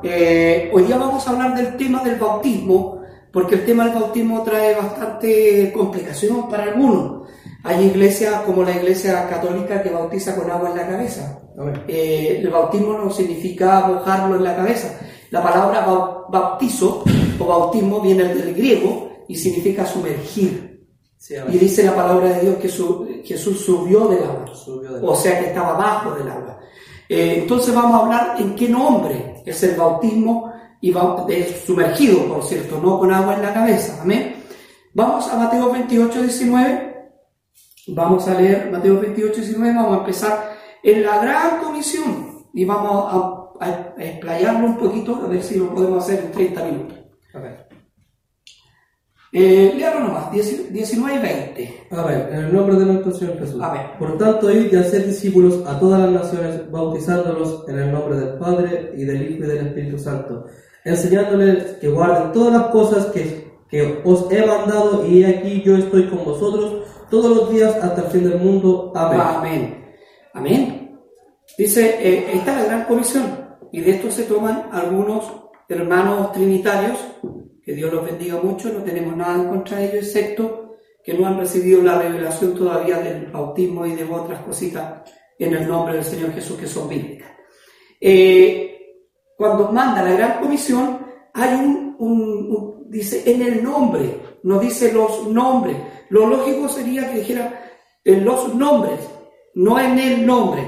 Eh, 0.00 0.70
hoy 0.72 0.84
día 0.84 0.96
vamos 0.96 1.26
a 1.26 1.30
hablar 1.30 1.56
del 1.56 1.76
tema 1.76 2.04
del 2.04 2.20
bautismo, 2.20 3.02
porque 3.32 3.56
el 3.56 3.66
tema 3.66 3.84
del 3.84 3.94
bautismo 3.94 4.44
trae 4.44 4.76
bastante 4.76 5.72
complicación 5.72 6.48
para 6.48 6.64
algunos. 6.64 7.28
Hay 7.64 7.86
iglesias 7.86 8.42
como 8.42 8.62
la 8.62 8.76
iglesia 8.76 9.28
católica 9.28 9.82
que 9.82 9.90
bautiza 9.90 10.36
con 10.36 10.48
agua 10.52 10.70
en 10.70 10.76
la 10.76 10.86
cabeza. 10.86 11.40
Eh, 11.88 12.38
el 12.40 12.48
bautismo 12.48 12.92
no 12.92 13.10
significa 13.10 13.88
mojarlo 13.88 14.36
en 14.36 14.44
la 14.44 14.54
cabeza. 14.54 15.00
La 15.30 15.42
palabra 15.42 15.84
bautizo 16.30 17.02
o 17.40 17.44
bautismo 17.44 18.00
viene 18.00 18.32
del 18.32 18.54
griego 18.54 19.24
y 19.26 19.34
significa 19.34 19.84
sumergir. 19.84 20.86
y 21.52 21.58
dice 21.58 21.82
la 21.82 21.96
palabra 21.96 22.28
de 22.28 22.40
Dios 22.42 22.56
que 22.58 22.68
Jesús 23.24 23.64
subió 23.64 24.06
del 24.06 24.22
agua, 24.22 24.44
o 25.02 25.16
sea 25.16 25.40
que 25.40 25.46
estaba 25.46 25.74
abajo 25.74 26.12
del 26.12 26.28
agua. 26.28 26.60
Eh, 27.08 27.40
entonces 27.40 27.74
vamos 27.74 27.94
a 27.94 28.04
hablar 28.04 28.36
en 28.38 28.54
qué 28.54 28.68
nombre 28.68 29.42
es 29.44 29.62
el 29.62 29.76
bautismo 29.76 30.52
y 30.80 30.94
sumergido, 31.66 32.26
por 32.28 32.44
cierto, 32.44 32.80
no 32.80 32.98
con 32.98 33.12
agua 33.12 33.34
en 33.34 33.42
la 33.42 33.54
cabeza. 33.54 34.02
Amén. 34.02 34.36
Vamos 34.94 35.28
a 35.28 35.36
Mateo 35.36 35.72
28, 35.72 36.22
19. 36.22 36.88
Vamos 37.88 38.28
a 38.28 38.34
leer 38.34 38.70
Mateo 38.70 39.00
28, 39.00 39.40
19. 39.40 39.74
Vamos 39.74 39.94
a 39.94 40.00
empezar 40.00 40.56
en 40.82 41.02
la 41.02 41.18
gran 41.18 41.58
comisión 41.62 42.46
y 42.52 42.64
vamos 42.64 43.52
a, 43.60 43.64
a 43.64 43.94
explayarlo 44.02 44.66
un 44.66 44.76
poquito, 44.76 45.16
a 45.16 45.28
ver 45.28 45.42
si 45.42 45.58
lo 45.58 45.74
podemos 45.74 46.04
hacer 46.04 46.24
en 46.24 46.32
30 46.32 46.64
minutos. 46.64 46.97
Eh, 49.30 49.78
nomás, 50.00 50.32
19 50.32 51.14
y 51.14 51.18
20. 51.18 51.86
A 51.90 52.02
ver, 52.02 52.28
en 52.32 52.44
el 52.46 52.54
nombre 52.54 52.76
de 52.76 52.86
nuestro 52.86 53.12
Señor 53.12 53.38
Jesús. 53.38 53.60
A 53.60 53.72
ver. 53.72 53.98
Por 53.98 54.16
tanto, 54.16 54.50
id 54.50 54.72
y 54.72 54.76
hacer 54.76 55.06
discípulos 55.06 55.60
a 55.66 55.78
todas 55.78 56.00
las 56.00 56.10
naciones, 56.10 56.70
bautizándolos 56.70 57.64
en 57.68 57.78
el 57.78 57.92
nombre 57.92 58.16
del 58.16 58.38
Padre 58.38 58.92
y 58.96 59.04
del 59.04 59.30
Hijo 59.30 59.44
y 59.44 59.46
del 59.46 59.66
Espíritu 59.66 59.98
Santo, 59.98 60.46
enseñándoles 60.84 61.74
que 61.74 61.88
guarden 61.88 62.32
todas 62.32 62.54
las 62.54 62.68
cosas 62.68 63.06
que, 63.06 63.52
que 63.68 64.00
os 64.04 64.32
he 64.32 64.46
mandado, 64.46 65.06
y 65.06 65.24
aquí 65.24 65.62
yo 65.62 65.76
estoy 65.76 66.08
con 66.08 66.24
vosotros 66.24 66.84
todos 67.10 67.36
los 67.36 67.50
días 67.50 67.74
hasta 67.76 68.02
el 68.02 68.08
fin 68.08 68.30
del 68.30 68.38
mundo. 68.38 68.92
Amén. 68.94 69.20
Amén. 69.20 69.84
Amén. 70.32 70.98
Dice, 71.58 71.96
eh, 72.00 72.30
esta 72.32 72.52
es 72.52 72.62
la 72.62 72.64
gran 72.64 72.84
comisión, 72.86 73.24
y 73.72 73.80
de 73.82 73.90
esto 73.90 74.10
se 74.10 74.22
toman 74.22 74.70
algunos 74.72 75.24
hermanos 75.68 76.32
trinitarios 76.32 76.96
que 77.68 77.74
Dios 77.74 77.92
los 77.92 78.02
bendiga 78.02 78.40
mucho, 78.42 78.72
no 78.72 78.82
tenemos 78.82 79.14
nada 79.14 79.34
en 79.34 79.48
contra 79.50 79.76
de 79.76 79.90
ellos, 79.90 80.06
excepto 80.06 80.76
que 81.04 81.12
no 81.12 81.26
han 81.26 81.36
recibido 81.36 81.82
la 81.82 81.98
revelación 81.98 82.54
todavía 82.54 82.96
del 82.96 83.26
bautismo 83.26 83.84
y 83.84 83.94
de 83.94 84.04
otras 84.04 84.40
cositas 84.40 85.02
en 85.38 85.52
el 85.52 85.68
nombre 85.68 85.96
del 85.96 86.04
Señor 86.04 86.32
Jesús 86.32 86.56
que 86.58 86.66
son 86.66 86.88
bíblicas. 86.88 87.28
Eh, 88.00 89.04
cuando 89.36 89.70
manda 89.70 90.02
la 90.02 90.12
gran 90.12 90.40
comisión, 90.40 90.98
hay 91.34 91.56
un, 91.98 92.86
dice 92.88 93.30
en 93.30 93.42
el 93.42 93.62
nombre, 93.62 94.18
no 94.44 94.58
dice 94.60 94.90
los 94.90 95.26
nombres. 95.26 95.76
Lo 96.08 96.26
lógico 96.26 96.70
sería 96.70 97.12
que 97.12 97.18
dijera 97.18 97.70
en 98.02 98.24
los 98.24 98.54
nombres, 98.54 98.98
no 99.56 99.78
en 99.78 99.98
el 99.98 100.24
nombre. 100.24 100.66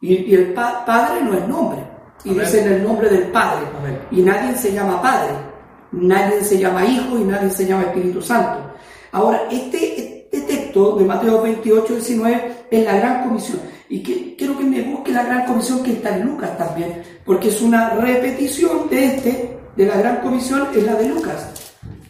Y, 0.00 0.34
el 0.34 0.54
Padre 0.54 1.20
no 1.22 1.34
es 1.34 1.46
nombre. 1.46 1.80
Y 2.24 2.32
dice 2.32 2.62
en 2.62 2.72
el 2.72 2.82
nombre 2.82 3.10
del 3.10 3.24
Padre. 3.24 3.66
Y 4.10 4.22
nadie 4.22 4.56
se 4.56 4.72
llama 4.72 5.02
Padre 5.02 5.49
nadie 5.92 6.42
se 6.42 6.58
llama 6.58 6.84
Hijo 6.84 7.18
y 7.18 7.24
nadie 7.24 7.50
se 7.50 7.66
llama 7.66 7.84
Espíritu 7.84 8.22
Santo. 8.22 8.74
Ahora, 9.12 9.42
este, 9.50 10.00
este 10.00 10.40
texto 10.42 10.96
de 10.96 11.04
Mateo 11.04 11.42
28, 11.42 11.94
19 11.94 12.52
es 12.70 12.84
la 12.84 12.96
gran 12.96 13.28
comisión. 13.28 13.60
Y 13.88 14.02
que, 14.02 14.36
quiero 14.36 14.56
que 14.56 14.64
me 14.64 14.82
busque 14.82 15.10
la 15.10 15.24
gran 15.24 15.46
comisión 15.46 15.82
que 15.82 15.92
está 15.92 16.16
en 16.16 16.26
Lucas 16.26 16.56
también, 16.56 17.02
porque 17.24 17.48
es 17.48 17.60
una 17.60 17.90
repetición 17.90 18.88
de 18.88 19.04
este, 19.06 19.58
de 19.76 19.86
la 19.86 19.96
gran 19.96 20.20
comisión, 20.20 20.68
es 20.74 20.84
la 20.84 20.94
de 20.94 21.08
Lucas. 21.08 21.48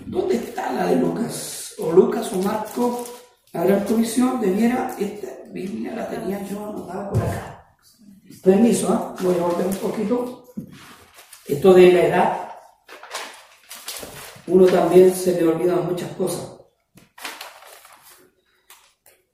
¿Dónde 0.05 0.37
está 0.37 0.73
la 0.73 0.87
de 0.87 0.97
Lucas? 0.97 1.75
O 1.79 1.93
Lucas 1.93 2.31
o 2.35 2.43
Marco, 2.43 3.05
la 3.53 3.65
gran 3.65 3.85
comisión 3.85 4.41
debiera, 4.41 4.95
esta 4.99 5.29
Biblia 5.51 5.95
la 5.97 6.09
tenía 6.09 6.45
yo 6.47 6.69
anotada 6.69 7.11
por 7.11 7.23
acá. 7.23 7.75
Permiso, 8.43 8.89
¿ah? 8.91 9.15
voy 9.23 9.35
a 9.37 9.43
volver 9.43 9.67
un 9.67 9.77
poquito. 9.77 10.45
Esto 11.47 11.75
de 11.75 11.93
la 11.93 12.05
edad 12.07 12.50
uno 14.51 14.67
también 14.67 15.15
se 15.15 15.41
le 15.41 15.47
olvidan 15.47 15.87
muchas 15.87 16.11
cosas. 16.13 16.57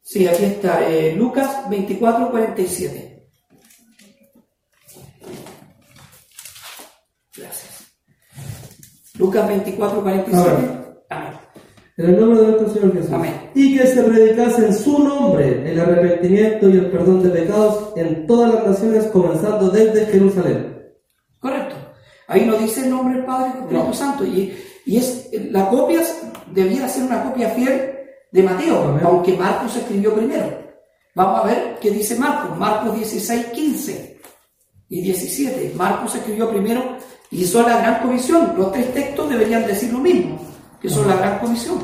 Sí, 0.02 0.26
aquí 0.26 0.44
está, 0.44 0.88
eh, 0.88 1.14
Lucas 1.16 1.68
24, 1.68 2.30
47. 2.30 3.28
Gracias. 7.36 7.92
Lucas 9.18 9.48
24, 9.48 10.02
47. 10.02 10.50
Amén. 11.10 11.32
En 11.98 12.10
el 12.10 12.20
nombre 12.20 12.40
de 12.40 12.46
nuestro 12.46 12.70
Señor 12.70 12.92
Jesús. 12.92 13.12
Amén. 13.12 13.50
Y 13.54 13.76
que 13.76 13.86
se 13.86 14.02
predicase 14.02 14.66
en 14.66 14.74
su 14.74 14.98
nombre 14.98 15.70
el 15.70 15.80
arrepentimiento 15.80 16.68
y 16.68 16.72
el 16.72 16.90
perdón 16.90 17.22
de 17.22 17.30
pecados 17.30 17.96
en 17.96 18.26
todas 18.26 18.52
las 18.54 18.66
naciones, 18.66 19.06
comenzando 19.06 19.70
desde 19.70 20.04
Jerusalén. 20.06 20.94
Correcto. 21.40 21.74
Ahí 22.28 22.44
no 22.44 22.58
dice 22.58 22.84
el 22.84 22.90
nombre 22.90 23.16
del 23.16 23.24
Padre 23.24 23.52
del 23.52 23.62
Espíritu 23.62 23.94
Santo. 23.94 24.26
Y 24.26 24.54
y 24.86 24.98
es, 24.98 25.28
la 25.50 25.68
copia 25.68 26.00
debiera 26.52 26.88
ser 26.88 27.02
una 27.02 27.24
copia 27.24 27.50
fiel 27.50 27.92
de 28.30 28.42
Mateo, 28.42 28.98
aunque 29.04 29.36
Marcos 29.36 29.74
escribió 29.76 30.14
primero. 30.14 30.46
Vamos 31.16 31.40
a 31.40 31.46
ver 31.46 31.78
qué 31.80 31.90
dice 31.90 32.16
Marcos. 32.16 32.56
Marcos 32.56 32.94
16, 32.94 33.46
15 33.46 34.20
y 34.88 35.00
17. 35.02 35.72
Marcos 35.74 36.14
escribió 36.14 36.48
primero 36.48 36.98
y 37.32 37.42
hizo 37.42 37.62
la 37.62 37.78
gran 37.78 38.00
comisión. 38.00 38.52
Los 38.56 38.70
tres 38.70 38.94
textos 38.94 39.28
deberían 39.28 39.66
decir 39.66 39.92
lo 39.92 39.98
mismo, 39.98 40.38
que 40.80 40.88
son 40.88 41.08
la 41.08 41.16
gran 41.16 41.40
comisión. 41.40 41.78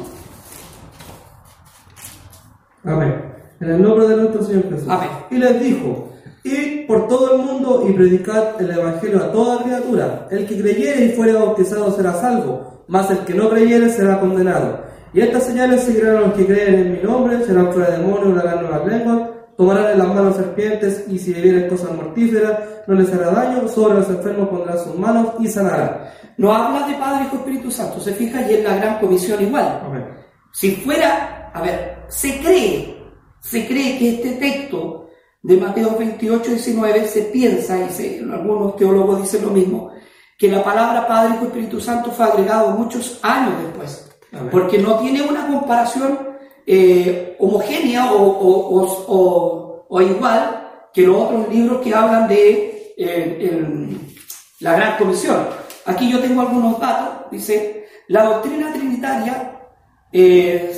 Amén. 2.85 3.35
En 3.61 3.71
el 3.71 3.83
nombre 3.83 4.07
de 4.07 4.17
nuestro 4.17 4.45
Señor 4.45 4.71
Jesús. 4.71 4.89
Amén. 4.89 5.11
Y 5.29 5.39
les 5.39 5.61
dijo, 5.61 6.13
id 6.45 6.87
por 6.87 7.09
todo 7.09 7.35
el 7.35 7.43
mundo 7.43 7.85
y 7.89 7.93
predicad 7.95 8.61
el 8.61 8.71
Evangelio 8.71 9.25
a 9.25 9.33
toda 9.33 9.65
criatura. 9.65 10.29
El 10.31 10.47
que 10.47 10.61
creyere 10.61 11.07
y 11.07 11.13
fuere 11.13 11.33
bautizado 11.33 11.97
será 11.97 12.13
salvo 12.13 12.72
mas 12.89 13.11
el 13.11 13.19
que 13.19 13.35
no 13.35 13.49
creyere 13.49 13.89
será 13.89 14.21
condenado. 14.21 14.85
Y 15.15 15.21
estas 15.21 15.45
señales 15.45 15.83
seguirán 15.83 16.17
a 16.17 16.21
los 16.21 16.35
que 16.35 16.47
creen 16.47 16.75
en 16.75 16.93
mi 16.93 16.99
nombre, 17.01 17.45
serán 17.45 17.73
fuera 17.73 17.91
de 17.91 17.99
demonios, 17.99 18.39
hablarán 18.39 18.63
nuevas 18.63 18.87
lenguas, 18.87 19.31
tomarán 19.57 19.91
en 19.93 19.99
las 19.99 20.09
manos 20.09 20.37
serpientes, 20.37 21.05
y 21.09 21.19
si 21.19 21.35
bebieren 21.35 21.69
cosas 21.69 21.95
mortíferas, 21.95 22.59
no 22.87 22.95
les 22.95 23.13
hará 23.13 23.31
daño, 23.31 23.69
sobre 23.69 23.95
los 23.95 24.09
enfermos 24.09 24.49
pondrán 24.49 24.79
sus 24.79 24.99
manos 24.99 25.35
y 25.39 25.49
sanarán. 25.49 26.01
No 26.39 26.53
habla 26.53 26.89
de 26.89 26.95
Padre, 26.95 27.27
y 27.31 27.37
Espíritu 27.37 27.71
Santo, 27.71 28.01
se 28.01 28.13
fija, 28.15 28.41
y 28.51 28.55
en 28.55 28.65
la 28.65 28.77
gran 28.77 28.99
comisión 28.99 29.43
igual. 29.43 29.83
Si 30.53 30.77
fuera, 30.77 31.51
a 31.53 31.61
ver, 31.61 32.05
se 32.09 32.39
cree, 32.41 32.97
se 33.41 33.67
cree 33.67 33.99
que 33.99 34.15
este 34.17 34.31
texto 34.33 35.11
de 35.43 35.57
Mateo 35.59 35.97
28, 35.99 36.51
19 36.51 37.07
se 37.07 37.23
piensa, 37.25 37.79
y 37.79 37.91
se, 37.91 38.21
algunos 38.21 38.77
teólogos 38.77 39.21
dicen 39.21 39.45
lo 39.45 39.51
mismo, 39.51 39.92
que 40.43 40.49
la 40.49 40.65
palabra 40.65 41.07
Padre 41.07 41.39
y 41.41 41.45
Espíritu 41.45 41.81
Santo 41.81 42.11
fue 42.11 42.25
agregado 42.25 42.71
muchos 42.73 43.21
años 43.23 43.55
después, 43.63 44.11
porque 44.51 44.77
no 44.77 44.99
tiene 44.99 45.23
una 45.23 45.47
comparación 45.47 46.19
eh, 46.67 47.37
homogénea 47.39 48.13
o, 48.13 49.87
igual 50.01 50.89
que 50.93 51.07
los 51.07 51.17
otros 51.17 51.49
libros 51.49 51.81
que 51.81 51.95
hablan 51.95 52.27
de 52.27 52.93
eh, 52.99 53.97
la 54.59 54.75
Gran 54.75 54.99
Comisión. 54.99 55.47
Aquí 55.87 56.11
yo 56.11 56.19
tengo 56.19 56.41
algunos 56.41 56.81
datos, 56.81 57.31
dice, 57.31 57.87
la 58.09 58.25
doctrina 58.25 58.73
trinitaria 58.73 59.61
eh, 60.11 60.73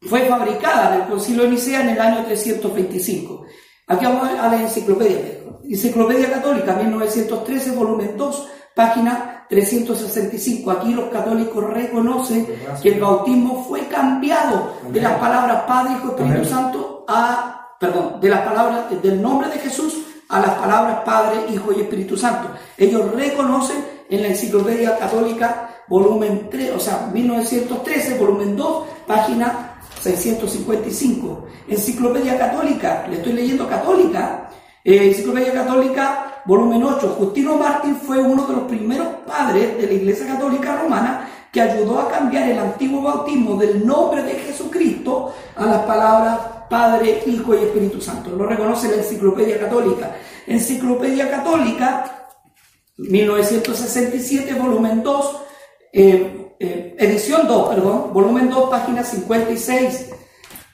fue 0.00 0.20
fabricada 0.20 0.94
en 0.94 1.02
el 1.02 1.08
Concilio 1.08 1.42
de 1.42 1.50
Nicea 1.50 1.82
en 1.82 1.90
el 1.90 2.00
año 2.00 2.24
325. 2.24 3.44
Aquí 3.90 4.06
vamos 4.06 4.28
a 4.38 4.48
la 4.48 4.62
enciclopedia. 4.62 5.18
Enciclopedia 5.64 6.30
Católica, 6.30 6.74
1913, 6.74 7.72
volumen 7.72 8.14
2, 8.16 8.48
página 8.72 9.46
365. 9.48 10.70
Aquí 10.70 10.94
los 10.94 11.08
católicos 11.10 11.64
reconocen 11.74 12.46
que 12.80 12.88
el 12.90 13.00
bautismo 13.00 13.64
fue 13.68 13.88
cambiado 13.88 14.74
de 14.92 15.00
las 15.00 15.18
palabras 15.18 15.64
Padre, 15.66 15.94
Hijo, 15.94 16.16
Espíritu 16.16 16.44
Santo 16.44 17.04
a, 17.08 17.74
perdón, 17.80 18.20
de 18.20 18.28
las 18.28 18.42
palabras 18.42 19.02
del 19.02 19.20
nombre 19.20 19.48
de 19.48 19.58
Jesús 19.58 19.98
a 20.28 20.38
las 20.38 20.50
palabras 20.50 21.00
Padre, 21.04 21.46
Hijo 21.52 21.72
y 21.72 21.80
Espíritu 21.80 22.16
Santo. 22.16 22.48
Ellos 22.78 23.12
reconocen 23.12 23.84
en 24.08 24.22
la 24.22 24.28
Enciclopedia 24.28 24.96
Católica, 24.98 25.82
volumen 25.88 26.46
3, 26.48 26.76
o 26.76 26.78
sea, 26.78 27.10
1913, 27.12 28.18
volumen 28.18 28.56
2, 28.56 28.84
página 29.08 29.69
655. 30.00 31.46
Enciclopedia 31.68 32.38
Católica, 32.38 33.06
le 33.08 33.16
estoy 33.16 33.32
leyendo 33.32 33.68
Católica, 33.68 34.50
eh, 34.84 35.08
Enciclopedia 35.08 35.52
Católica, 35.52 36.42
volumen 36.46 36.82
8. 36.82 37.16
Justino 37.18 37.56
Martín 37.56 37.96
fue 37.96 38.18
uno 38.18 38.46
de 38.46 38.54
los 38.54 38.64
primeros 38.64 39.08
padres 39.26 39.76
de 39.76 39.86
la 39.86 39.92
Iglesia 39.92 40.26
Católica 40.26 40.80
Romana 40.80 41.28
que 41.52 41.60
ayudó 41.60 41.98
a 42.00 42.10
cambiar 42.10 42.48
el 42.48 42.58
antiguo 42.58 43.02
bautismo 43.02 43.56
del 43.56 43.84
nombre 43.84 44.22
de 44.22 44.34
Jesucristo 44.34 45.34
a 45.56 45.66
las 45.66 45.80
palabras 45.80 46.38
Padre, 46.70 47.24
Hijo 47.26 47.54
y 47.54 47.64
Espíritu 47.64 48.00
Santo. 48.00 48.30
Lo 48.30 48.46
reconoce 48.46 48.88
la 48.88 48.96
Enciclopedia 48.96 49.58
Católica. 49.58 50.16
Enciclopedia 50.46 51.28
Católica, 51.28 52.28
1967, 52.96 54.54
volumen 54.54 55.02
2, 55.02 55.36
eh, 55.92 56.49
eh, 56.60 56.94
edición 56.98 57.48
2, 57.48 57.68
perdón, 57.70 58.12
volumen 58.12 58.50
2, 58.50 58.68
página 58.68 59.02
56. 59.02 60.10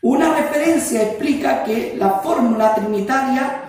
Una 0.03 0.35
referencia 0.35 1.03
explica 1.03 1.63
que 1.63 1.95
la 1.97 2.11
fórmula 2.19 2.75
trinitaria, 2.75 3.63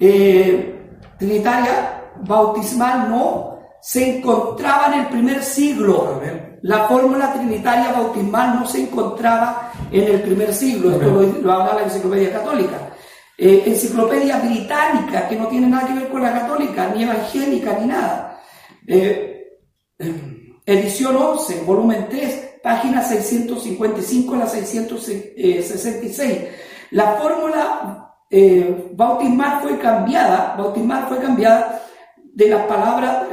eh, 0.00 0.96
trinitaria 1.18 2.04
bautismal 2.22 3.10
no 3.10 3.58
se 3.82 4.18
encontraba 4.18 4.86
en 4.92 5.00
el 5.00 5.06
primer 5.08 5.42
siglo. 5.44 6.20
La 6.62 6.88
fórmula 6.88 7.34
trinitaria 7.34 7.92
bautismal 7.92 8.60
no 8.60 8.66
se 8.66 8.82
encontraba 8.82 9.70
en 9.92 10.04
el 10.04 10.22
primer 10.22 10.54
siglo. 10.54 10.92
Esto 10.92 11.10
lo, 11.10 11.22
lo 11.22 11.52
habla 11.52 11.74
la 11.74 11.82
enciclopedia 11.82 12.32
católica. 12.32 12.78
Eh, 13.36 13.62
enciclopedia 13.66 14.38
británica, 14.38 15.28
que 15.28 15.36
no 15.36 15.46
tiene 15.46 15.68
nada 15.68 15.86
que 15.86 15.94
ver 15.94 16.08
con 16.08 16.22
la 16.22 16.32
católica, 16.32 16.92
ni 16.94 17.04
evangélica, 17.04 17.78
ni 17.78 17.86
nada. 17.86 18.40
Eh, 18.86 19.60
edición 20.74 21.16
11, 21.16 21.62
volumen 21.64 22.06
3, 22.10 22.60
página 22.62 23.02
655 23.02 24.34
a 24.34 24.38
la 24.38 24.46
666. 24.46 26.38
La 26.90 27.12
fórmula 27.16 28.14
eh, 28.30 28.90
bautismal 28.92 29.62
fue 29.62 29.78
cambiada, 29.78 30.54
bautismal 30.56 31.06
fue 31.08 31.18
cambiada 31.18 31.82
de 32.34 32.48
las 32.48 32.66
palabras 32.66 33.26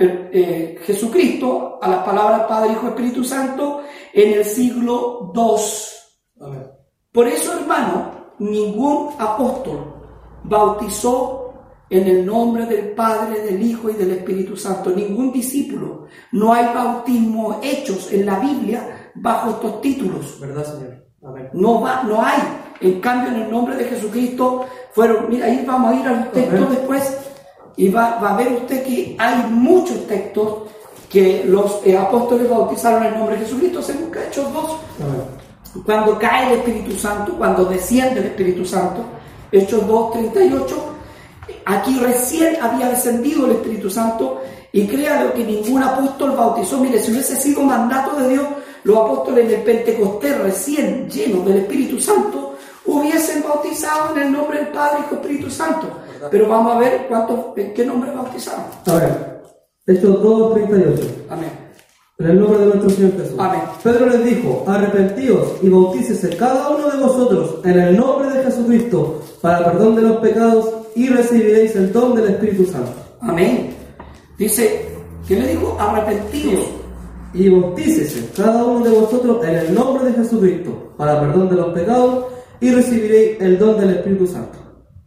Jesucristo 0.81 1.77
a 1.79 1.89
las 1.89 2.03
palabras 2.03 2.47
Padre, 2.47 2.71
Hijo, 2.71 2.87
Espíritu 2.87 3.23
Santo 3.23 3.83
en 4.11 4.39
el 4.39 4.45
siglo 4.45 5.31
II. 5.35 6.41
Por 7.11 7.27
eso, 7.27 7.53
hermano, 7.59 8.31
ningún 8.39 9.13
apóstol 9.19 9.93
bautizó 10.43 11.44
en 11.89 12.07
el 12.07 12.25
nombre 12.25 12.65
del 12.65 12.89
Padre, 12.89 13.41
del 13.41 13.61
Hijo 13.61 13.89
y 13.89 13.93
del 13.93 14.11
Espíritu 14.11 14.57
Santo. 14.57 14.89
Ningún 14.89 15.31
discípulo. 15.31 16.07
No 16.31 16.53
hay 16.53 16.65
bautismo 16.73 17.59
hechos 17.61 18.11
en 18.11 18.25
la 18.25 18.39
Biblia 18.39 19.11
bajo 19.15 19.51
estos 19.51 19.81
títulos. 19.81 20.39
¿Verdad, 20.39 20.65
Señor? 20.65 21.05
No, 21.53 21.81
va, 21.81 22.03
no 22.03 22.23
hay. 22.23 22.41
En 22.81 22.99
cambio, 22.99 23.31
en 23.31 23.43
el 23.43 23.51
nombre 23.51 23.75
de 23.75 23.85
Jesucristo 23.85 24.65
fueron, 24.93 25.29
mira, 25.29 25.45
ahí 25.45 25.63
vamos 25.65 25.93
a 25.93 25.99
ir 25.99 26.07
al 26.07 26.31
texto 26.31 26.65
después 26.67 27.17
y 27.77 27.89
va, 27.89 28.19
a 28.19 28.37
ver 28.37 28.53
usted 28.53 28.83
que 28.83 29.15
hay 29.17 29.49
muchos 29.49 30.05
textos 30.07 30.63
que 31.09 31.43
los 31.45 31.81
eh, 31.85 31.97
apóstoles 31.97 32.49
bautizaron 32.49 33.03
en 33.03 33.13
el 33.13 33.19
nombre 33.19 33.37
de 33.37 33.45
Jesucristo, 33.45 33.81
según 33.81 34.11
Hechos 34.15 34.53
2. 34.53 35.83
Cuando 35.85 36.17
cae 36.17 36.53
el 36.53 36.59
Espíritu 36.59 36.91
Santo, 36.93 37.33
cuando 37.37 37.65
desciende 37.65 38.19
el 38.19 38.27
Espíritu 38.27 38.65
Santo, 38.65 39.01
Hechos 39.51 39.85
2, 39.87 40.11
38, 40.13 40.94
aquí 41.65 41.97
recién 41.99 42.57
había 42.61 42.89
descendido 42.89 43.45
el 43.45 43.53
Espíritu 43.53 43.89
Santo 43.89 44.41
y 44.71 44.87
créalo 44.87 45.33
que 45.33 45.43
ningún 45.43 45.83
apóstol 45.83 46.31
bautizó. 46.31 46.79
Mire, 46.79 47.01
si 47.01 47.11
hubiese 47.11 47.35
sido 47.35 47.61
mandato 47.61 48.15
de 48.17 48.29
Dios, 48.29 48.45
los 48.83 48.97
apóstoles 48.97 49.45
en 49.45 49.59
el 49.59 49.63
Pentecostés 49.63 50.37
recién 50.39 51.09
llenos 51.09 51.45
del 51.45 51.57
Espíritu 51.57 51.99
Santo 51.99 52.55
hubiesen 52.85 53.43
bautizado 53.43 54.15
en 54.15 54.23
el 54.23 54.31
nombre 54.31 54.59
del 54.59 54.67
Padre 54.67 54.99
y 54.99 55.09
del 55.09 55.21
Espíritu 55.21 55.49
Santo. 55.49 55.87
Pero 56.29 56.47
vamos 56.47 56.75
a 56.75 56.79
ver 56.79 57.05
cuántos, 57.07 57.57
en 57.57 57.73
qué 57.73 57.85
nombre 57.85 58.11
bautizaron. 58.11 58.65
A 58.85 58.93
ver, 58.93 59.41
Hechos 59.87 60.21
2, 60.21 60.53
38. 60.53 61.25
Amén. 61.29 61.51
En 62.17 62.27
el 62.27 62.39
nombre 62.39 62.59
de 62.59 62.65
nuestro 62.67 62.89
Señor 62.89 63.11
Jesús. 63.17 63.35
Amén. 63.37 63.61
Pedro 63.83 64.05
les 64.05 64.25
dijo, 64.25 64.63
arrepentíos 64.67 65.53
y 65.61 65.69
bautícese 65.69 66.35
cada 66.37 66.69
uno 66.69 66.89
de 66.89 66.97
vosotros 66.97 67.55
en 67.65 67.79
el 67.79 67.97
nombre 67.97 68.29
de 68.29 68.43
Jesucristo 68.43 69.21
para 69.41 69.65
perdón 69.65 69.95
de 69.95 70.01
los 70.03 70.17
pecados 70.17 70.84
y 70.95 71.09
recibiréis 71.09 71.75
el 71.75 71.91
don 71.91 72.15
del 72.15 72.29
Espíritu 72.29 72.65
Santo. 72.65 72.93
Amén. 73.19 73.69
Dice, 74.37 74.85
¿qué 75.27 75.35
le 75.35 75.47
dijo? 75.49 75.77
Arrepentíos. 75.79 76.65
Y 77.33 77.49
bautícese 77.49 78.29
cada 78.35 78.63
uno 78.63 78.85
de 78.85 78.91
vosotros 78.91 79.45
en 79.45 79.55
el 79.55 79.73
nombre 79.73 80.05
de 80.05 80.13
Jesucristo 80.13 80.93
para 80.97 81.19
perdón 81.19 81.49
de 81.49 81.55
los 81.55 81.73
pecados 81.73 82.27
y 82.61 82.71
recibiréis 82.71 83.41
el 83.41 83.59
don 83.59 83.77
del 83.77 83.97
Espíritu 83.97 84.25
Santo. 84.25 84.57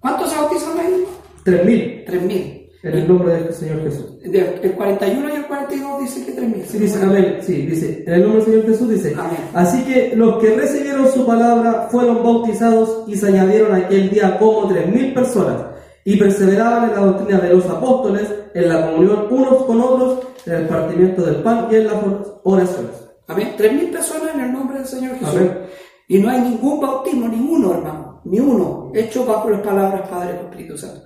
¿Cuántos 0.00 0.30
se 0.30 0.36
bautizan 0.36 0.78
ahí? 0.78 1.04
Tres 1.42 1.64
mil. 1.64 2.04
Tres 2.06 2.22
mil. 2.22 2.70
En 2.82 2.94
el 2.94 3.08
nombre 3.08 3.32
del 3.32 3.52
Señor 3.52 3.82
Jesús. 3.82 4.06
El 4.22 4.72
41 4.72 5.28
y 5.28 5.32
el 5.32 5.46
42 5.46 6.00
dice 6.00 6.26
que 6.26 6.40
3.000. 6.40 6.64
Sí, 6.64 6.78
dice, 6.78 7.02
amén. 7.02 7.38
Sí, 7.40 7.66
dice, 7.66 8.04
en 8.06 8.14
el 8.14 8.22
nombre 8.22 8.38
del 8.38 8.44
Señor 8.44 8.66
Jesús 8.66 8.88
dice, 8.90 9.14
amén. 9.18 9.38
así 9.52 9.82
que 9.82 10.12
los 10.14 10.38
que 10.40 10.54
recibieron 10.54 11.10
su 11.10 11.26
palabra 11.26 11.88
fueron 11.90 12.22
bautizados 12.22 13.08
y 13.08 13.16
se 13.16 13.26
añadieron 13.26 13.74
aquel 13.74 14.10
día 14.10 14.38
como 14.38 14.70
3.000 14.70 15.12
personas 15.12 15.67
y 16.08 16.16
perseveraban 16.16 16.88
en 16.88 16.96
la 16.96 17.02
doctrina 17.02 17.38
de 17.38 17.52
los 17.52 17.66
apóstoles, 17.66 18.32
en 18.54 18.66
la 18.66 18.86
comunión 18.86 19.26
unos 19.28 19.64
con 19.64 19.78
otros, 19.78 20.20
en 20.46 20.54
el 20.54 20.66
partimiento 20.66 21.20
del 21.20 21.42
pan 21.42 21.68
y 21.70 21.74
en 21.74 21.86
las 21.86 21.96
oraciones. 22.44 22.92
Amén. 23.26 23.54
3.000 23.58 23.92
personas 23.92 24.34
en 24.34 24.40
el 24.40 24.52
nombre 24.54 24.78
del 24.78 24.86
Señor 24.86 25.18
Jesús. 25.18 25.36
Amén. 25.36 25.66
Y 26.08 26.18
no 26.18 26.30
hay 26.30 26.40
ningún 26.40 26.80
bautismo, 26.80 27.28
ninguno, 27.28 27.74
hermano, 27.74 28.22
ni 28.24 28.40
uno, 28.40 28.90
hecho 28.94 29.26
bajo 29.26 29.50
las 29.50 29.60
palabras 29.60 30.08
Padre 30.08 30.38
y 30.40 30.46
Espíritu 30.46 30.78
Santo. 30.78 31.02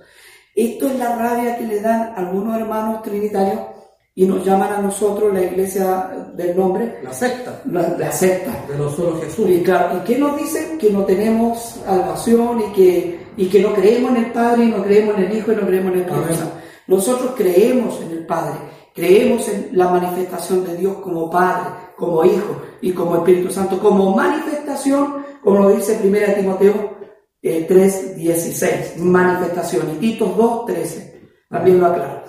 Esto 0.55 0.87
es 0.87 0.97
la 0.97 1.17
rabia 1.17 1.57
que 1.57 1.65
le 1.65 1.81
dan 1.81 2.13
algunos 2.15 2.57
hermanos 2.57 3.01
trinitarios 3.01 3.59
y 4.15 4.25
nos 4.25 4.45
llaman 4.45 4.73
a 4.73 4.81
nosotros 4.81 5.33
la 5.33 5.41
iglesia 5.41 6.31
del 6.35 6.55
nombre. 6.55 6.99
La 7.03 7.13
secta. 7.13 7.61
La, 7.65 8.11
secta. 8.11 8.65
De 8.67 8.77
los 8.77 8.95
solo 8.95 9.19
Jesús. 9.19 9.49
Y, 9.49 9.63
claro, 9.63 9.97
¿y 9.97 10.05
qué 10.05 10.19
nos 10.19 10.37
dicen? 10.37 10.77
Que 10.77 10.91
no 10.91 11.03
tenemos 11.03 11.79
salvación 11.83 12.61
y 12.61 12.73
que, 12.73 13.25
y 13.37 13.47
que 13.47 13.59
no 13.61 13.73
creemos 13.73 14.11
en 14.11 14.25
el 14.25 14.31
Padre 14.31 14.65
y 14.65 14.67
no 14.69 14.83
creemos 14.83 15.17
en 15.17 15.23
el 15.23 15.37
Hijo 15.37 15.51
y 15.51 15.55
no 15.55 15.65
creemos 15.65 15.93
en 15.93 15.99
el 15.99 16.35
Santo. 16.35 16.55
Nosotros 16.85 17.33
creemos 17.35 18.01
en 18.01 18.11
el 18.11 18.25
Padre, 18.25 18.55
creemos 18.93 19.47
en 19.47 19.69
la 19.71 19.87
manifestación 19.89 20.65
de 20.65 20.75
Dios 20.75 20.97
como 20.97 21.29
Padre, 21.29 21.69
como 21.97 22.23
Hijo 22.23 22.61
y 22.81 22.91
como 22.91 23.15
Espíritu 23.15 23.51
Santo, 23.51 23.79
como 23.79 24.15
manifestación, 24.15 25.25
como 25.41 25.59
lo 25.59 25.69
dice 25.75 25.99
1 26.03 26.17
Timoteo 26.35 26.93
3.16, 27.41 28.63
eh, 28.63 28.93
manifestación, 28.99 29.89
y 29.95 29.99
Tito 29.99 30.35
2.13, 30.67 31.12
también 31.53 31.79
lo 31.79 31.85
aclara. 31.85 32.23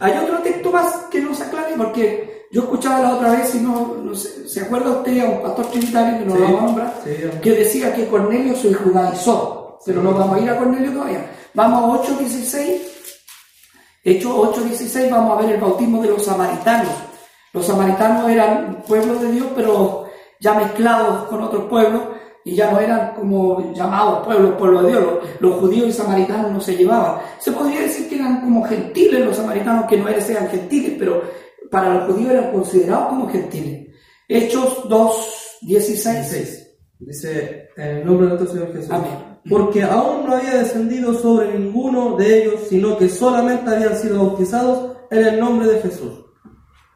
Hay 0.00 0.12
otro 0.24 0.38
texto 0.38 0.72
más 0.72 0.92
que 1.08 1.20
nos 1.20 1.40
aclare, 1.40 1.74
porque 1.76 2.48
yo 2.50 2.62
escuchaba 2.62 2.98
la 2.98 3.14
otra 3.14 3.30
vez, 3.30 3.54
y 3.54 3.60
no, 3.60 4.12
¿se 4.12 4.60
acuerda 4.60 4.90
usted 4.90 5.20
a 5.20 5.30
un 5.30 5.42
pastor 5.42 5.66
trinitario 5.66 6.18
que 6.18 6.24
nos 6.24 6.40
lo 6.40 6.48
nombra? 6.48 6.92
que 7.40 7.52
decía 7.52 7.94
que 7.94 8.08
Cornelio 8.08 8.56
se 8.56 8.74
judaizó, 8.74 9.78
pero 9.86 10.02
no 10.02 10.12
vamos 10.12 10.36
a 10.36 10.40
ir 10.40 10.50
a 10.50 10.58
Cornelio 10.58 10.92
todavía. 10.92 11.30
Vamos 11.54 12.00
a 12.00 12.12
8.16, 12.12 12.80
Hechos 14.02 14.32
8.16, 14.32 15.10
vamos 15.10 15.38
a 15.38 15.42
ver 15.42 15.54
el 15.54 15.60
bautismo 15.60 16.02
de 16.02 16.08
los 16.08 16.24
samaritanos. 16.24 16.92
Los 17.52 17.66
samaritanos 17.66 18.28
eran 18.28 18.82
pueblos 18.86 19.20
de 19.20 19.30
Dios, 19.30 19.46
pero 19.54 20.06
ya 20.40 20.54
mezclados 20.54 21.28
con 21.28 21.40
otros 21.40 21.66
pueblos, 21.68 22.02
y 22.46 22.54
ya 22.54 22.70
no 22.70 22.78
eran 22.78 23.12
como 23.16 23.74
llamados 23.74 24.24
pueblos, 24.24 24.54
pueblo 24.56 24.82
de 24.84 24.92
Dios, 24.92 25.04
los, 25.40 25.56
judíos 25.56 25.88
y 25.88 25.92
samaritanos 25.92 26.52
no 26.52 26.60
se 26.60 26.76
llevaban. 26.76 27.20
Se 27.40 27.50
podría 27.50 27.80
decir 27.80 28.08
que 28.08 28.14
eran 28.14 28.40
como 28.40 28.62
gentiles 28.62 29.26
los 29.26 29.36
samaritanos, 29.36 29.86
que 29.86 29.96
no 29.96 30.08
eran, 30.08 30.48
gentiles, 30.48 30.92
pero 30.96 31.22
para 31.72 31.94
los 31.94 32.12
judíos 32.12 32.30
eran 32.30 32.52
considerados 32.52 33.08
como 33.08 33.28
gentiles. 33.28 33.88
Hechos 34.28 34.88
2, 34.88 35.58
16. 35.62 36.76
Dice, 37.00 37.68
en 37.76 37.88
el 37.88 38.06
nombre 38.06 38.28
de 38.28 38.34
nuestro 38.34 38.52
Señor 38.52 38.72
Jesús. 38.76 38.92
Amén. 38.92 39.40
Porque 39.50 39.82
aún 39.82 40.26
no 40.26 40.36
había 40.36 40.58
descendido 40.58 41.14
sobre 41.14 41.58
ninguno 41.58 42.16
de 42.16 42.44
ellos, 42.44 42.60
sino 42.68 42.96
que 42.96 43.08
solamente 43.08 43.74
habían 43.74 43.96
sido 43.96 44.24
bautizados 44.24 44.98
en 45.10 45.26
el 45.26 45.40
nombre 45.40 45.66
de 45.66 45.80
Jesús. 45.80 46.12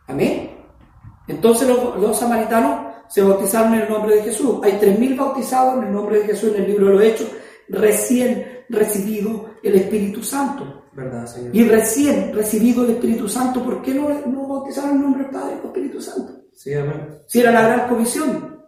Amén. 0.07 0.49
Entonces 1.27 1.69
los 1.69 2.17
samaritanos 2.17 2.90
se 3.11 3.23
bautizaron 3.23 3.75
en 3.75 3.81
el 3.83 3.89
nombre 3.89 4.17
de 4.17 4.23
Jesús. 4.23 4.61
Hay 4.63 4.73
3.000 4.81 5.17
bautizados 5.17 5.79
en 5.79 5.89
el 5.89 5.93
nombre 5.93 6.21
de 6.21 6.27
Jesús 6.27 6.55
en 6.55 6.63
el 6.63 6.71
libro 6.71 6.87
de 6.87 6.93
los 6.93 7.03
Hechos, 7.03 7.29
recién 7.69 8.65
recibido 8.69 9.51
el 9.63 9.75
Espíritu 9.75 10.23
Santo. 10.23 10.85
¿Verdad, 10.93 11.27
Señor? 11.27 11.55
Y 11.55 11.65
recién 11.65 12.33
recibido 12.33 12.85
el 12.85 12.93
Espíritu 12.93 13.29
Santo, 13.29 13.63
¿por 13.65 13.83
qué 13.83 13.93
no, 13.95 14.09
no 14.27 14.47
bautizaron 14.47 14.91
en 14.91 14.97
el 14.97 15.03
nombre 15.03 15.23
del 15.25 15.33
Padre 15.33 15.53
y 15.53 15.57
del 15.57 15.67
Espíritu 15.67 16.01
Santo? 16.01 16.33
Sí, 16.55 16.73
amén. 16.73 17.19
Si 17.27 17.41
era 17.41 17.51
la 17.51 17.63
gran 17.63 17.89
comisión. 17.89 18.65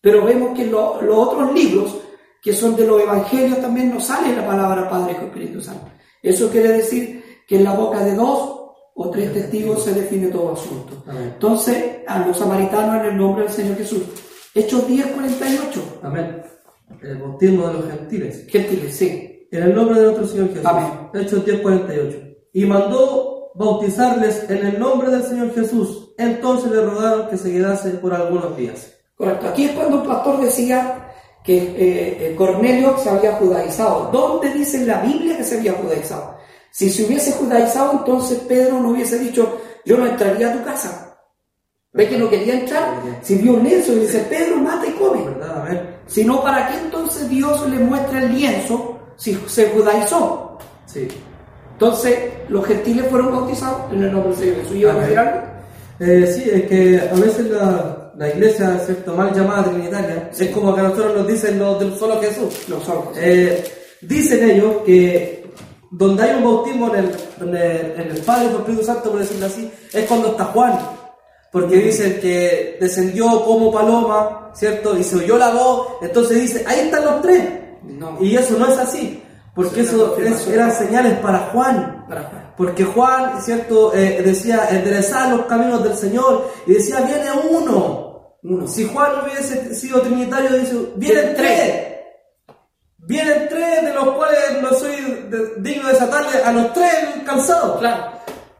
Pero 0.00 0.24
vemos 0.24 0.56
que 0.56 0.62
en 0.62 0.72
los 0.72 1.02
otros 1.10 1.52
libros, 1.52 1.98
que 2.40 2.52
son 2.52 2.74
de 2.74 2.86
los 2.86 3.02
evangelios, 3.02 3.60
también 3.60 3.92
no 3.92 4.00
sale 4.00 4.34
la 4.34 4.46
palabra 4.46 4.88
Padre 4.88 5.16
y 5.20 5.24
Espíritu 5.24 5.60
Santo. 5.60 5.90
Eso 6.22 6.48
quiere 6.50 6.68
decir 6.68 7.42
que 7.46 7.56
en 7.56 7.64
la 7.64 7.74
boca 7.74 8.02
de 8.02 8.14
dos 8.14 8.55
o 8.98 9.10
tres 9.10 9.32
testigos 9.32 9.84
se 9.84 9.92
define 9.92 10.28
todo 10.28 10.54
asunto. 10.54 11.04
Entonces, 11.10 11.98
a 12.06 12.26
los 12.26 12.38
samaritanos 12.38 13.02
en 13.02 13.10
el 13.10 13.16
nombre 13.16 13.44
del 13.44 13.52
Señor 13.52 13.76
Jesús. 13.76 14.02
Hechos 14.54 14.88
10, 14.88 15.08
48. 15.08 15.98
Amén. 16.02 16.42
El 17.02 17.18
bautismo 17.18 17.68
de 17.68 17.74
los 17.74 17.86
gentiles. 17.90 18.46
Gentiles, 18.48 18.96
sí. 18.96 19.48
En 19.52 19.62
el 19.64 19.74
nombre 19.74 20.00
de 20.00 20.06
nuestro 20.06 20.26
Señor 20.26 20.48
Jesús. 20.48 20.64
Amén. 20.64 20.88
Hechos 21.12 21.44
10, 21.44 21.60
48. 21.60 22.18
Y 22.54 22.64
mandó 22.64 23.52
bautizarles 23.54 24.48
en 24.48 24.66
el 24.66 24.78
nombre 24.78 25.10
del 25.10 25.24
Señor 25.24 25.54
Jesús. 25.54 26.14
Entonces 26.16 26.72
le 26.72 26.80
rogaron 26.80 27.28
que 27.28 27.36
se 27.36 27.52
quedase 27.52 27.90
por 27.90 28.14
algunos 28.14 28.56
días. 28.56 28.94
Correcto. 29.14 29.48
Aquí 29.48 29.64
es 29.64 29.72
cuando 29.72 30.00
un 30.00 30.06
pastor 30.06 30.40
decía 30.40 31.12
que 31.44 31.74
eh, 31.76 32.34
Cornelio 32.34 32.96
se 32.96 33.10
había 33.10 33.32
judaizado. 33.32 34.08
¿Dónde 34.10 34.54
dice 34.54 34.78
en 34.78 34.86
la 34.86 35.02
Biblia 35.02 35.36
que 35.36 35.44
se 35.44 35.58
había 35.58 35.74
judaizado? 35.74 36.36
Si 36.76 36.90
se 36.90 37.06
hubiese 37.06 37.32
judaizado, 37.32 37.92
entonces 37.92 38.38
Pedro 38.46 38.78
no 38.78 38.90
hubiese 38.90 39.18
dicho, 39.18 39.62
yo 39.86 39.96
no 39.96 40.06
entraría 40.06 40.50
a 40.50 40.52
tu 40.52 40.62
casa. 40.62 41.16
¿Ve 41.94 42.06
que 42.06 42.18
no 42.18 42.28
quería 42.28 42.52
entrar? 42.52 43.00
Si 43.22 43.36
vio 43.36 43.54
un 43.54 43.64
lienzo 43.64 43.94
y 43.94 44.00
dice, 44.00 44.18
Pedro, 44.28 44.58
mata 44.58 44.86
y 44.86 44.90
come. 44.90 45.24
¿Verdad? 45.24 45.80
Si 46.06 46.22
no, 46.22 46.42
¿para 46.42 46.68
qué 46.68 46.74
entonces 46.76 47.30
Dios 47.30 47.66
le 47.70 47.78
muestra 47.78 48.22
el 48.22 48.30
lienzo 48.30 48.98
si 49.16 49.34
se 49.46 49.70
judaizó? 49.70 50.58
Sí. 50.84 51.08
Entonces, 51.72 52.18
los 52.50 52.66
gentiles 52.66 53.06
fueron 53.08 53.32
bautizados 53.32 53.90
en 53.94 54.02
el 54.02 54.12
nombre 54.12 54.36
Señor 54.36 54.56
Jesús. 54.56 54.76
¿Iba 54.76 54.92
a 54.92 54.98
decir 54.98 55.18
algo? 55.18 55.40
Eh, 55.98 56.26
sí, 56.26 56.50
es 56.52 56.62
que 56.64 57.08
a 57.10 57.14
veces 57.14 57.46
la, 57.46 58.12
la 58.18 58.28
iglesia, 58.28 58.78
¿cierto? 58.80 59.14
mal 59.14 59.34
llamada 59.34 59.64
trinitaria, 59.64 60.30
es 60.38 60.50
como 60.50 60.74
que 60.74 60.80
a 60.82 60.84
nosotros 60.84 61.16
nos 61.16 61.26
dicen 61.26 61.58
los 61.58 61.80
del 61.80 61.96
solo 61.96 62.20
Jesús. 62.20 62.68
Los 62.68 62.86
ojos. 62.86 63.16
Eh, 63.16 63.64
dicen 64.02 64.50
ellos 64.50 64.82
que 64.84 65.45
donde 65.90 66.22
hay 66.22 66.36
un 66.36 66.44
bautismo 66.44 66.94
en 66.94 67.04
el, 67.04 67.16
el, 67.40 68.00
en 68.00 68.10
el 68.10 68.18
Padre 68.22 68.44
y 68.46 68.48
el 68.48 68.54
Espíritu 68.56 68.84
Santo, 68.84 69.10
por 69.10 69.20
decirlo 69.20 69.46
así, 69.46 69.70
es 69.92 70.04
cuando 70.06 70.28
está 70.28 70.44
Juan. 70.46 70.78
Porque 71.52 71.76
dicen 71.76 72.18
que 72.20 72.76
descendió 72.80 73.44
como 73.44 73.72
paloma, 73.72 74.50
¿cierto? 74.54 74.96
Y 74.98 75.02
se 75.04 75.16
oyó 75.16 75.38
la 75.38 75.50
voz. 75.50 75.88
Entonces 76.02 76.40
dice, 76.42 76.64
ahí 76.66 76.80
están 76.80 77.04
los 77.04 77.22
tres. 77.22 77.44
No. 77.84 78.18
Y 78.20 78.36
eso 78.36 78.58
no 78.58 78.66
es 78.68 78.76
así. 78.78 79.22
Porque 79.54 79.80
eso 79.82 80.16
es- 80.18 80.46
eran 80.48 80.70
señales 80.72 81.14
para 81.20 81.38
Juan. 81.52 82.04
Para 82.08 82.22
Juan. 82.24 82.52
Porque 82.58 82.84
Juan, 82.84 83.40
¿cierto? 83.42 83.94
Eh, 83.94 84.20
decía, 84.22 84.68
enderezar 84.70 85.34
los 85.34 85.46
caminos 85.46 85.82
del 85.82 85.96
Señor. 85.96 86.50
Y 86.66 86.74
decía, 86.74 87.00
viene 87.00 87.30
uno. 87.50 88.36
Uno. 88.42 88.66
Si 88.68 88.86
Juan 88.86 89.12
hubiese 89.24 89.74
sido 89.74 90.00
trinitario, 90.02 90.58
dice, 90.58 90.74
Vienen 90.96 91.34
tres. 91.36 91.84
Vienen 93.06 93.46
tres, 93.48 93.84
de 93.84 93.94
los 93.94 94.08
cuales 94.16 94.40
no 94.60 94.70
soy 94.74 94.96
de- 95.30 95.52
digno 95.58 95.86
de 95.86 95.92
desatarle 95.94 96.42
a 96.44 96.52
los 96.52 96.72
tres 96.72 96.90
cansados. 97.24 97.78
Claro. 97.78 98.04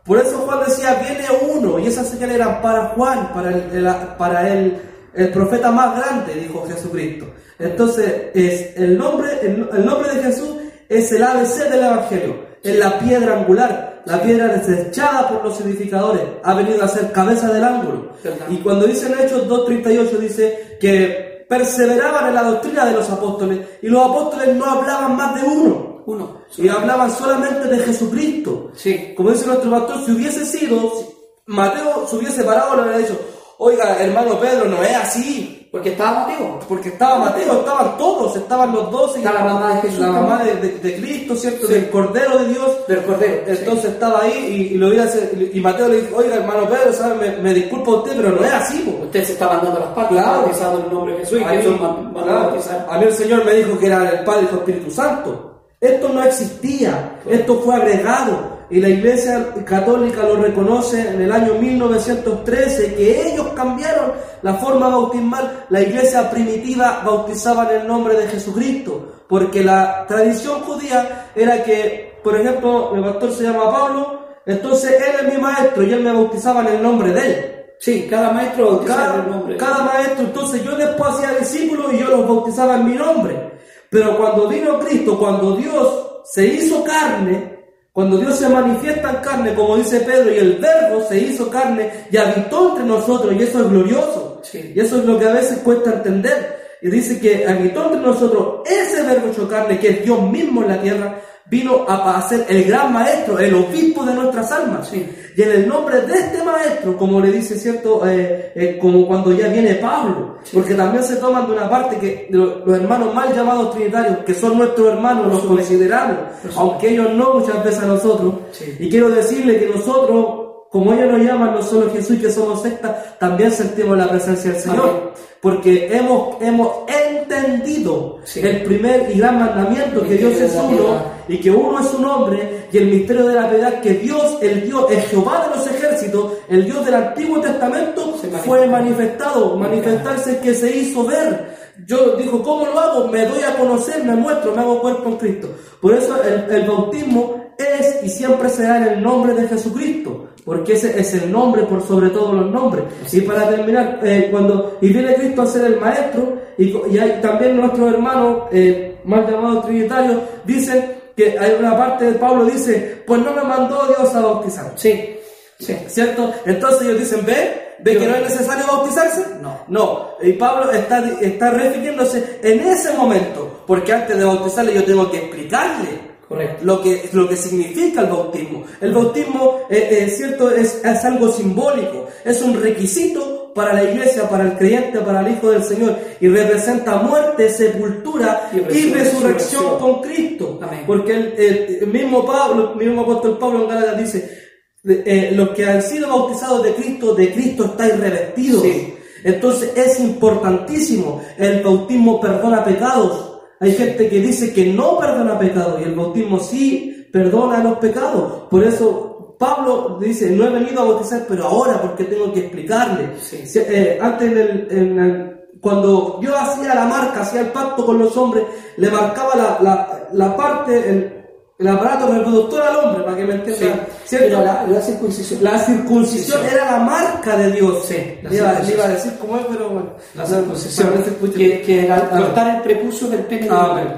Por 0.05 0.19
eso 0.21 0.39
Juan 0.39 0.61
decía, 0.65 0.95
viene 1.03 1.25
uno. 1.53 1.79
Y 1.81 1.89
esas 1.89 2.09
señales 2.09 2.37
eran 2.37 2.63
para 2.63 2.87
Juan, 2.91 3.33
para 3.35 3.51
el, 3.51 3.65
el- 3.73 3.93
para 4.17 4.49
el, 4.53 4.79
el 5.15 5.31
profeta 5.31 5.71
más 5.73 5.97
grande, 5.99 6.35
dijo 6.35 6.65
Jesucristo. 6.69 7.27
Entonces, 7.59 8.27
es 8.35 8.77
el, 8.77 8.97
nombre, 8.97 9.31
el, 9.43 9.69
el 9.77 9.85
nombre 9.85 10.15
de 10.15 10.23
Jesús 10.23 10.57
es 10.89 11.11
el 11.11 11.23
ABC 11.25 11.69
del 11.69 11.85
Evangelio. 11.85 12.47
Es 12.63 12.77
la 12.79 12.99
piedra 13.01 13.39
angular, 13.39 14.03
la 14.07 14.21
piedra 14.23 14.47
desechada 14.49 15.29
por 15.29 15.45
los 15.45 15.61
edificadores. 15.61 16.23
Ha 16.45 16.55
venido 16.55 16.85
a 16.85 16.89
ser 16.89 17.11
cabeza 17.11 17.53
del 17.53 17.65
ángulo. 17.65 18.13
Y 18.49 18.59
cuando 18.59 18.87
dice 18.87 19.07
en 19.07 19.19
Hechos 19.19 19.49
2.38 19.49 20.19
dice 20.19 20.77
que 20.81 21.36
perseveraban 21.49 22.29
en 22.29 22.35
la 22.35 22.43
doctrina 22.43 22.85
de 22.85 22.93
los 22.93 23.09
apóstoles 23.11 23.61
y 23.83 23.89
los 23.89 24.05
apóstoles 24.05 24.55
no 24.57 24.65
hablaban 24.65 25.17
más 25.17 25.35
de 25.35 25.49
uno. 25.49 26.03
Uno. 26.07 26.43
Y 26.57 26.69
hablaban 26.69 27.11
solamente 27.11 27.67
de 27.67 27.79
Jesucristo. 27.81 28.71
Sí. 28.75 29.13
Como 29.17 29.33
dice 29.33 29.47
nuestro 29.47 29.71
pastor, 29.71 30.05
si 30.05 30.13
hubiese 30.13 30.47
sido, 30.47 30.93
si 30.97 31.07
Mateo 31.47 32.07
se 32.07 32.17
hubiese 32.17 32.45
parado, 32.45 32.77
le 32.77 32.83
hubiera 32.83 32.99
dicho, 32.99 33.19
oiga, 33.59 33.97
hermano 34.03 34.39
Pedro, 34.39 34.67
no 34.67 34.83
es 34.83 34.95
así. 34.97 35.53
Porque 35.73 35.91
estaba 35.91 36.21
Mateo. 36.27 36.59
Porque 36.69 36.89
estaba 36.89 37.19
Mateo, 37.19 37.59
estaban 37.59 37.99
todos, 37.99 38.35
estaban 38.37 38.73
los 38.73 38.91
doce. 38.91 39.19
Está 39.19 39.33
la 39.35 39.45
mamá 39.45 39.75
de 39.75 39.81
Jesús 39.83 39.99
La 39.99 40.07
mamá 40.09 40.43
de, 40.43 40.53
también. 40.53 40.81
de- 40.81 40.91
de 40.91 40.97
Cristo, 40.97 41.37
¿cierto? 41.37 41.67
Sí. 41.67 41.73
Del 41.75 41.91
Cordero 41.91 42.39
de 42.39 42.49
Dios. 42.49 42.87
Del 42.89 43.03
Cordero. 43.05 43.43
Entonces 43.47 43.85
estaba 43.91 44.23
ahí 44.23 44.69
y, 44.71 44.75
y 44.75 44.79
lo 44.79 44.87
a 44.99 45.05
hacer- 45.05 45.51
y 45.53 45.61
Mateo 45.61 45.89
le 45.89 46.01
dijo, 46.01 46.17
oiga, 46.17 46.37
hermano 46.37 46.67
Pedro, 46.67 46.93
¿sabe? 46.95 47.15
Me, 47.31 47.37
me 47.43 47.53
disculpa 47.53 47.91
usted, 47.91 48.13
pero 48.17 48.31
no 48.31 48.43
es 48.45 48.53
así. 48.55 48.79
po". 48.79 49.05
Usted 49.05 49.25
se 49.25 49.33
está 49.33 49.49
mandando 49.49 49.81
las 49.81 49.89
patas, 49.91 50.09
Claro. 50.13 50.33
bautizado 50.43 50.79
en 50.79 50.85
el 50.87 50.93
nombre 50.95 51.13
de 51.13 51.19
Jesús 51.21 51.41
y 51.41 51.45
A 51.45 51.49
Jesús 51.49 51.75
a 51.75 52.23
claro, 52.23 52.55
a 52.89 52.99
mí 52.99 53.05
el 53.05 53.13
Señor 53.13 53.45
me 53.45 53.53
dijo 53.53 53.79
que 53.79 53.87
era 53.87 54.09
el 54.11 54.25
Padre 54.25 54.43
y 54.45 54.49
el 54.55 54.59
Espíritu 54.61 54.91
Santo. 54.91 55.61
Esto 55.79 56.09
no 56.09 56.23
existía, 56.23 57.21
esto 57.29 57.61
fue 57.63 57.75
agregado. 57.75 58.56
Y 58.69 58.81
la 58.81 58.89
Iglesia 58.89 59.55
Católica 59.65 60.23
lo 60.25 60.37
reconoce 60.37 61.09
en 61.09 61.21
el 61.23 61.31
año 61.31 61.55
1913, 61.55 62.95
que 62.95 63.33
ellos 63.33 63.49
cambiaron 63.55 64.13
la 64.43 64.55
forma 64.55 64.89
bautismal. 64.89 65.67
La 65.71 65.81
Iglesia 65.81 66.29
primitiva 66.31 67.03
bautizaba 67.05 67.71
en 67.73 67.83
el 67.83 67.87
nombre 67.87 68.17
de 68.17 68.27
Jesucristo, 68.27 69.23
porque 69.29 69.63
la 69.63 70.05
tradición 70.09 70.61
judía 70.63 71.31
era 71.35 71.63
que, 71.63 72.19
por 72.25 72.41
ejemplo, 72.41 72.91
mi 72.95 73.03
pastor 73.03 73.33
se 73.33 73.45
llama 73.45 73.71
Pablo, 73.71 74.21
entonces 74.45 74.93
él 75.01 75.27
es 75.27 75.35
mi 75.35 75.41
maestro 75.41 75.83
y 75.85 75.93
él 75.93 76.03
me 76.03 76.13
bautizaba 76.13 76.61
en 76.63 76.67
el 76.77 76.83
nombre 76.83 77.13
de 77.13 77.27
él. 77.27 77.53
Sí, 77.79 78.07
cada 78.09 78.31
maestro 78.33 78.67
bautiza 78.73 78.95
en 78.95 79.01
el 79.01 79.07
Cada, 79.07 79.23
nombre. 79.27 79.57
cada 79.59 79.79
maestro, 79.85 80.25
entonces 80.25 80.65
yo 80.65 80.75
después 80.77 81.11
hacía 81.11 81.39
discípulos 81.39 81.93
y 81.93 81.99
yo 81.99 82.09
los 82.09 82.27
bautizaba 82.27 82.77
en 82.77 82.85
mi 82.87 82.95
nombre. 82.95 83.53
Pero 83.91 84.17
cuando 84.17 84.49
vino 84.49 84.79
Cristo, 84.81 85.17
cuando 85.19 85.57
Dios 85.57 86.23
se 86.25 86.47
hizo 86.47 86.83
carne, 86.83 87.56
cuando 87.97 88.19
Dios 88.19 88.39
se 88.39 88.47
manifiesta 88.51 89.09
en 89.09 89.17
carne, 89.23 89.55
como 89.55 89.79
dice 89.79 90.01
Pedro, 90.01 90.31
y 90.31 90.37
el 90.37 90.57
verbo 90.57 91.03
se 91.09 91.19
hizo 91.19 91.49
carne 91.49 91.91
y 92.11 92.19
habitó 92.19 92.69
entre 92.69 92.85
nosotros, 92.85 93.33
y 93.33 93.43
eso 93.43 93.63
es 93.63 93.71
glorioso. 93.71 94.43
Sí. 94.43 94.75
Y 94.77 94.81
eso 94.81 94.99
es 94.99 95.07
lo 95.07 95.19
que 95.19 95.25
a 95.25 95.33
veces 95.33 95.61
cuesta 95.61 95.95
entender. 95.95 96.77
Y 96.83 96.91
dice 96.91 97.19
que 97.19 97.47
habitó 97.47 97.85
entre 97.85 98.03
nosotros 98.03 98.69
ese 98.69 99.03
verbo 99.03 99.29
hecho 99.29 99.49
carne, 99.49 99.79
que 99.79 99.89
es 99.89 100.05
Dios 100.05 100.21
mismo 100.31 100.61
en 100.61 100.69
la 100.69 100.83
tierra, 100.83 101.23
vino 101.49 101.85
a, 101.89 102.21
ser 102.29 102.45
el 102.49 102.65
gran 102.65 102.93
maestro, 102.93 103.39
el 103.39 103.55
obispo 103.55 104.05
de 104.05 104.15
nuestras 104.15 104.51
almas. 104.51 104.89
Sí. 104.89 105.09
Y 105.37 105.43
en 105.43 105.51
el 105.53 105.69
nombre 105.69 106.01
de 106.01 106.15
este 106.15 106.43
maestro, 106.43 106.97
como 106.97 107.21
le 107.21 107.31
dice, 107.31 107.57
¿cierto? 107.59 108.03
Eh, 108.07 108.53
eh, 108.55 108.79
como 108.81 109.07
cuando 109.07 109.31
ya 109.33 109.47
viene 109.49 109.75
Pablo, 109.77 110.39
porque 110.53 110.75
también 110.75 111.05
se 111.05 111.17
toman 111.17 111.47
de 111.47 111.53
una 111.53 111.69
parte 111.71 111.99
que 111.99 112.27
lo- 112.31 112.65
los 112.67 112.77
hermanos 112.77 113.15
mal 113.15 113.33
llamados 113.35 113.75
trinitarios, 113.75 114.19
que 114.27 114.35
son 114.35 114.59
nuestros 114.59 114.89
hermanos, 114.95 115.33
los 115.33 115.43
consideramos, 115.45 116.17
aunque 116.57 116.89
ellos 116.91 117.13
no 117.13 117.35
muchas 117.35 117.63
veces 117.63 117.83
a 117.83 117.87
nosotros. 117.87 118.35
Sí. 118.53 118.77
Y 118.81 118.89
quiero 118.91 119.09
decirle 119.11 119.59
que 119.61 119.67
nosotros, 119.69 120.47
como 120.71 120.93
ellos 120.95 121.13
nos 121.13 121.21
llaman, 121.21 121.55
no 121.55 121.63
solo 121.63 121.91
Jesús, 121.93 122.19
que 122.21 122.31
somos 122.31 122.63
secta, 122.63 123.17
también 123.21 123.53
sentimos 123.53 123.97
la 123.97 124.09
presencia 124.09 124.51
del 124.53 124.61
Señor. 124.61 124.89
Amén. 124.89 125.01
Porque 125.47 125.97
hemos, 125.97 126.43
hemos 126.43 126.69
entendido 126.89 128.19
Sí. 128.25 128.41
el 128.41 128.65
primer 128.65 129.09
y 129.15 129.19
gran 129.21 129.39
mandamiento, 129.39 130.03
que 130.03 130.17
Dios 130.17 130.35
es 130.41 130.53
uno, 130.57 131.01
y 131.29 131.39
que 131.39 131.53
uno 131.53 131.79
es 131.79 131.87
su 131.87 132.01
nombre, 132.03 132.67
y 132.73 132.79
el 132.79 132.87
misterio 132.87 133.27
de 133.29 133.35
la 133.37 133.49
piedad, 133.49 133.81
que 133.81 133.91
Dios, 133.95 134.39
el 134.43 134.67
Dios, 134.67 134.91
el 134.91 135.03
Jehová 135.03 135.47
de 135.49 135.57
los 135.57 135.67
ejércitos, 135.69 136.33
el 136.49 136.65
Dios 136.65 136.85
del 136.85 136.95
Antiguo 136.97 137.39
Testamento, 137.41 138.19
Se 138.21 138.27
fue 138.29 138.67
manifestado, 138.67 139.57
manifestarse 139.57 140.39
que 140.41 140.53
se 140.53 140.77
hizo 140.79 141.05
ver. 141.05 141.55
Yo 141.87 142.17
dijo, 142.17 142.43
¿cómo 142.43 142.67
lo 142.67 142.81
hago? 142.81 143.07
Me 143.07 143.25
doy 143.27 143.43
a 143.45 143.57
conocer, 143.57 144.03
me 144.03 144.17
muestro, 144.17 144.53
me 144.53 144.63
hago 144.63 144.81
cuerpo 144.81 145.11
en 145.11 145.17
Cristo. 145.17 145.49
Por 145.81 145.95
eso 145.95 146.17
el, 146.25 146.53
el 146.53 146.67
bautismo 146.67 147.46
es 147.79 148.03
y 148.03 148.09
siempre 148.09 148.49
será 148.49 148.79
en 148.79 148.85
el 148.85 149.03
nombre 149.03 149.35
de 149.35 149.49
Jesucristo, 149.49 150.29
porque 150.45 150.75
ese 150.75 150.99
es 150.99 151.15
el 151.15 151.31
nombre 151.31 151.63
por 151.65 151.83
sobre 151.83 152.11
todos 152.11 152.35
los 152.35 152.51
nombres. 152.51 152.85
Y 153.13 153.21
para 153.23 153.49
terminar, 153.49 154.01
eh, 154.03 154.29
cuando 154.31 154.79
y 154.81 154.89
viene 154.93 155.15
Cristo 155.15 155.43
a 155.43 155.47
ser 155.47 155.65
el 155.65 155.81
maestro, 155.81 156.41
y, 156.59 156.99
hay 156.99 157.21
también 157.21 157.57
nuestros 157.57 157.93
hermanos, 157.93 158.43
eh, 158.53 158.99
mal 159.05 159.27
llamados 159.31 159.67
trinitarios, 159.67 160.21
dicen 160.45 160.97
que 161.17 161.39
hay 161.39 161.57
una 161.59 161.77
parte 161.77 162.07
de 162.07 162.13
Pablo 162.13 162.45
dice, 162.45 163.03
pues 163.07 163.21
no 163.23 163.33
me 163.33 163.43
mandó 163.43 163.87
Dios 163.87 164.15
a 164.15 164.21
bautizar. 164.21 164.73
Sí, 164.77 165.17
sí. 165.59 165.77
¿Cierto? 165.89 166.33
Entonces 166.45 166.83
ellos 166.83 166.99
dicen, 167.01 167.25
¿ve? 167.25 167.67
¿Ve 167.79 167.99
que 167.99 168.07
no 168.07 168.15
es 168.17 168.23
necesario 168.23 168.67
bautizarse? 168.67 169.25
No. 169.41 169.61
No. 169.69 170.11
Y 170.23 170.33
Pablo 170.35 170.71
está, 170.73 171.05
está 171.21 171.51
refiriéndose 171.51 172.39
en 172.43 172.61
ese 172.61 172.93
momento, 172.95 173.65
porque 173.67 173.93
antes 173.93 174.17
de 174.17 174.25
bautizarle 174.25 174.75
yo 174.75 174.85
tengo 174.85 175.11
que 175.11 175.19
explicarle 175.19 176.06
Correcto. 176.29 176.65
lo 176.65 176.83
que, 176.83 177.09
lo 177.13 177.29
que 177.29 177.37
significa 177.37 178.01
el 178.01 178.07
bautismo. 178.09 178.65
El 178.81 178.93
bautismo, 178.93 179.61
eh, 179.71 179.89
eh, 180.07 180.11
¿cierto? 180.11 180.51
Es, 180.51 180.81
es 180.85 181.05
algo 181.05 181.29
simbólico, 181.33 182.07
es 182.25 182.43
un 182.43 182.61
requisito 182.61 183.53
para 183.55 183.73
la 183.73 183.85
iglesia, 183.85 184.29
para 184.29 184.45
el 184.45 184.53
creyente, 184.59 184.99
para 185.01 185.21
el 185.21 185.33
Hijo 185.35 185.51
del 185.51 185.63
Señor, 185.65 185.97
y 186.21 186.29
representa 186.29 186.97
muerte, 186.97 187.49
sepultura 187.49 188.51
Y 188.53 188.57
y, 188.57 188.61
resurrección. 188.61 188.93
resurrección 188.95 189.79
con 189.79 190.03
Cristo. 190.03 190.59
Amén. 190.63 190.83
Porque 190.87 191.13
el, 191.15 191.35
el- 191.39 191.79
el 191.83 191.87
mismo 191.87 192.27
Pablo, 192.27 192.73
el 192.79 192.87
mismo 192.87 193.03
apóstol 193.03 193.39
Pablo 193.39 193.63
en 193.63 193.69
Gálatas 193.69 193.99
dice, 193.99 194.39
eh, 194.85 195.31
los 195.35 195.51
que 195.51 195.65
han 195.65 195.81
sido 195.83 196.09
bautizados 196.09 196.63
de 196.65 196.75
Cristo, 196.75 197.15
de 197.15 197.33
Cristo 197.33 197.65
estáis 197.65 197.99
revestidos. 197.99 198.63
Sí. 198.63 198.95
Entonces 199.25 199.73
es 199.75 199.99
importantísimo. 200.01 201.23
El 201.39 201.63
bautismo 201.63 202.21
perdona 202.21 202.63
pecados. 202.65 203.26
Hay 203.61 203.73
gente 203.73 204.09
que 204.09 204.21
dice 204.21 204.53
que 204.53 204.67
no 204.73 204.99
perdona 204.99 205.39
pecados 205.39 205.81
y 205.81 205.85
el 205.85 205.95
bautismo 205.95 206.39
sí 206.41 207.09
perdona 207.13 207.63
los 207.63 207.79
pecados. 207.79 208.45
Por 208.51 208.63
eso 208.65 209.37
Pablo 209.39 209.99
dice, 210.01 210.31
no 210.31 210.45
he 210.47 210.51
venido 210.51 210.81
a 210.83 210.85
bautizar, 210.87 211.25
pero 211.29 211.45
ahora 211.47 211.81
porque 211.81 212.05
tengo 212.05 212.33
que 212.33 212.41
explicarle. 212.41 213.11
Sí. 213.21 213.43
Eh, 213.59 213.99
antes 214.01 214.31
en 214.33 214.39
el- 214.39 214.67
en 214.71 214.99
el- 214.99 215.37
cuando 215.61 216.21
yo 216.23 216.37
hacía 216.37 216.75
la 216.75 216.85
marca, 216.87 217.23
hacía 217.23 217.41
el 217.41 217.49
pacto 217.49 217.85
con 217.85 217.99
los 217.99 218.15
hombres, 218.17 218.45
le 218.77 218.91
marcaba 218.91 219.35
la, 219.35 219.59
la, 219.63 220.09
la 220.13 220.37
parte, 220.37 220.89
el, 220.89 221.16
el 221.59 221.69
aparato 221.69 222.09
reproductor 222.13 222.61
al 222.63 222.77
hombre, 222.77 223.03
para 223.05 223.17
que 223.17 223.25
me 223.25 223.35
entienda. 223.35 223.87
¿cierto? 224.05 224.27
Pero 224.29 224.45
la, 224.45 224.65
la 224.67 224.81
circuncisión. 224.81 225.43
La 225.43 225.59
circuncisión 225.59 226.45
era 226.45 226.73
la 226.73 226.79
marca 226.79 227.37
de 227.37 227.53
Dios. 227.53 227.85
Sí, 227.87 228.19
la 228.23 228.35
iba, 228.35 228.61
iba 228.71 228.85
a 228.85 228.89
decir 228.89 229.17
cómo 229.19 229.39
es, 229.39 229.47
pero 229.49 229.71
bueno. 229.71 229.91
La 230.15 230.27
circuncisión. 230.27 230.89
Para 230.89 231.03
que 231.33 231.91
Ah. 231.91 232.09
cortar 232.11 232.57
el 232.57 232.63
prepucio 232.63 233.09
del 233.09 233.21
pene 233.21 233.49
Ah, 233.51 233.71
bueno. 233.73 233.91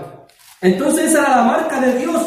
Entonces 0.61 1.11
esa 1.11 1.21
era 1.21 1.37
la 1.37 1.43
marca 1.43 1.81
de 1.81 1.99
Dios. 1.99 2.23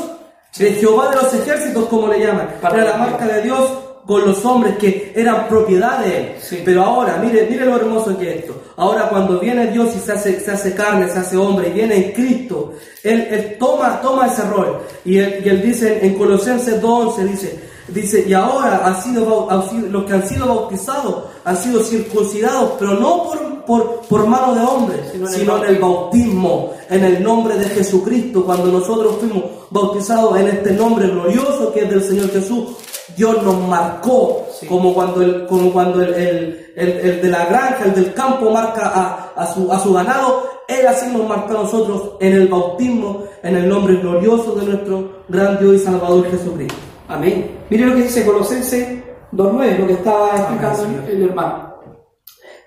De 0.57 0.71
Jehová 0.73 1.09
de 1.11 1.15
los 1.15 1.33
ejércitos, 1.33 1.85
como 1.85 2.07
le 2.09 2.19
llaman. 2.25 2.49
Era 2.61 2.83
la 2.83 2.97
marca 2.97 3.25
de 3.25 3.41
Dios 3.41 3.69
con 4.05 4.25
los 4.25 4.43
hombres 4.45 4.77
que 4.77 5.13
eran 5.15 5.47
propiedad 5.47 5.99
de 5.99 6.17
él. 6.17 6.35
Sí. 6.41 6.61
Pero 6.63 6.83
ahora, 6.83 7.17
mire, 7.23 7.47
mire 7.49 7.65
lo 7.65 7.75
hermoso 7.75 8.17
que 8.17 8.29
es 8.29 8.39
esto. 8.39 8.61
Ahora 8.77 9.09
cuando 9.09 9.39
viene 9.39 9.67
Dios 9.67 9.95
y 9.95 9.99
se 9.99 10.11
hace, 10.13 10.39
se 10.39 10.51
hace 10.51 10.73
carne, 10.73 11.07
se 11.09 11.19
hace 11.19 11.37
hombre 11.37 11.69
y 11.69 11.73
viene 11.73 11.95
en 11.97 12.11
Cristo, 12.13 12.73
él, 13.03 13.27
él 13.29 13.57
toma, 13.59 14.01
toma 14.01 14.27
ese 14.27 14.43
rol. 14.43 14.79
Y 15.05 15.17
él, 15.17 15.41
y 15.45 15.49
él 15.49 15.61
dice 15.61 16.05
en 16.05 16.15
Colosenses 16.15 16.81
2.11, 16.81 17.23
dice, 17.27 17.59
dice, 17.87 18.25
y 18.27 18.33
ahora 18.33 18.81
ha 18.85 19.01
sido, 19.01 19.47
los 19.89 20.05
que 20.05 20.13
han 20.13 20.27
sido 20.27 20.47
bautizados 20.47 21.23
han 21.43 21.57
sido 21.57 21.83
circuncidados, 21.83 22.73
pero 22.79 22.93
no 22.93 23.23
por, 23.23 23.65
por, 23.65 24.01
por 24.07 24.27
mano 24.27 24.53
de 24.55 24.61
hombres, 24.61 24.99
Sino 25.11 25.27
sino, 25.27 25.57
en 25.57 25.63
el 25.63 25.69
en 25.69 25.75
el 25.75 25.81
bautismo, 25.81 26.73
en 26.89 27.03
el 27.03 27.23
nombre 27.23 27.57
de 27.57 27.65
Jesucristo, 27.65 28.43
cuando 28.45 28.67
nosotros 28.67 29.17
fuimos 29.19 29.43
bautizados 29.69 30.39
en 30.39 30.47
este 30.47 30.71
nombre 30.71 31.07
glorioso 31.07 31.71
que 31.73 31.81
es 31.81 31.89
del 31.89 32.03
Señor 32.03 32.29
Jesús, 32.31 32.69
Dios 33.15 33.41
nos 33.43 33.57
marcó, 33.67 34.45
Sí. 34.59 34.67
como 34.67 34.93
cuando 34.93 35.21
el, 35.21 35.45
como 35.47 35.71
cuando 35.73 36.01
el, 36.01 36.13
el, 36.13 36.71
el- 36.75 36.99
el 36.99 37.21
de 37.21 37.29
la 37.29 37.45
granja, 37.45 37.85
el 37.85 37.93
del 37.95 38.13
campo 38.13 38.49
marca 38.51 38.91
a, 38.93 39.33
a 39.41 39.47
su, 39.53 39.71
a 39.71 39.79
su 39.79 39.93
ganado, 39.93 40.43
Él 40.67 40.85
así 40.87 41.07
nos 41.11 41.27
marcó 41.27 41.51
a 41.57 41.63
nosotros 41.63 42.11
en 42.19 42.33
el 42.33 42.47
bautismo, 42.47 43.23
en 43.43 43.57
el 43.57 43.67
nombre 43.67 43.95
glorioso 43.95 44.53
de 44.55 44.65
nuestro 44.65 45.23
gran 45.29 45.59
Dios 45.59 45.75
y 45.75 45.79
Salvador 45.79 46.29
Jesucristo. 46.29 46.75
Amén. 47.07 47.59
Mire 47.69 47.85
lo 47.87 47.95
que 47.95 48.03
dice 48.03 48.25
Colosenses 48.25 48.87
2.9, 49.33 49.77
lo 49.79 49.87
que 49.87 49.93
estaba 49.93 50.29
explicando 50.35 50.83
Amén, 50.83 51.05
el, 51.09 51.23
hermano. 51.23 51.75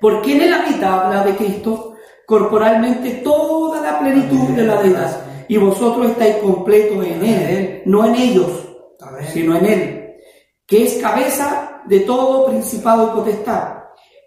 Porque 0.00 0.34
en 0.36 0.42
el 0.42 0.52
habita 0.52 1.06
habla 1.06 1.24
de 1.24 1.36
Cristo 1.36 1.94
corporalmente 2.26 3.10
toda 3.24 3.80
la 3.80 3.98
plenitud 4.00 4.38
Amén. 4.40 4.56
de 4.56 4.62
la 4.64 4.82
deidad. 4.82 5.20
Y 5.48 5.56
vosotros 5.58 6.10
estáis 6.10 6.36
completos 6.36 7.04
en 7.06 7.24
Él, 7.24 7.82
no 7.86 8.04
en 8.06 8.14
ellos, 8.14 8.50
Amén. 9.00 9.26
sino 9.32 9.56
en 9.56 9.66
Él, 9.66 9.93
que 10.66 10.84
es 10.84 10.94
cabeza 11.02 11.80
de 11.86 12.00
todo 12.00 12.46
principado 12.46 13.08
y 13.12 13.16
potestad. 13.20 13.74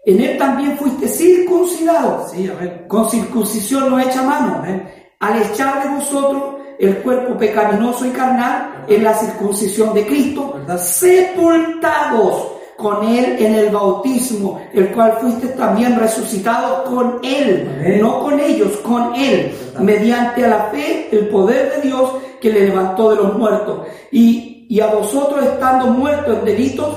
En 0.06 0.22
Él 0.22 0.38
también 0.38 0.77
fuiste 0.77 1.08
circuncidados 1.08 2.32
Sí, 2.32 2.50
con 2.88 3.10
circuncisión 3.10 3.89
no 3.89 4.00
hecha 4.00 4.22
mano, 4.24 4.58
Amén. 4.60 4.88
al 5.20 5.41
echar 5.41 5.84
de 5.84 5.96
vosotros 5.96 6.44
el 6.79 6.98
cuerpo 7.00 7.36
pecaminoso 7.38 8.06
y 8.06 8.12
carnal 8.12 8.86
en 8.88 9.03
la 9.03 9.13
circuncisión 9.13 9.94
de 9.94 10.06
Cristo, 10.06 10.53
¿Verdad? 10.56 10.77
sepultados 10.77 12.51
con 12.77 13.03
Él 13.08 13.38
en 13.39 13.56
el 13.56 13.70
bautismo, 13.72 14.62
el 14.72 14.89
cual 14.91 15.13
fuiste 15.20 15.48
también 15.48 16.00
resucitados 16.00 16.88
con 16.88 17.20
Él, 17.24 18.00
no 18.00 18.20
con 18.22 18.39
ellos, 18.39 18.77
con 18.77 19.15
Él, 19.15 19.51
¿Verdad? 19.74 19.79
mediante 19.82 20.46
a 20.46 20.48
la 20.50 20.63
fe 20.65 21.10
el 21.12 21.27
poder 21.29 21.75
de 21.75 21.82
Dios 21.88 22.12
que 22.39 22.51
le 22.51 22.67
levantó 22.67 23.10
de 23.10 23.15
los 23.15 23.36
muertos. 23.36 23.88
Y, 24.12 24.57
y 24.69 24.79
a 24.79 24.88
vosotros 24.88 25.45
estando 25.45 25.88
muertos 25.88 26.39
en 26.39 26.45
delitos, 26.45 26.95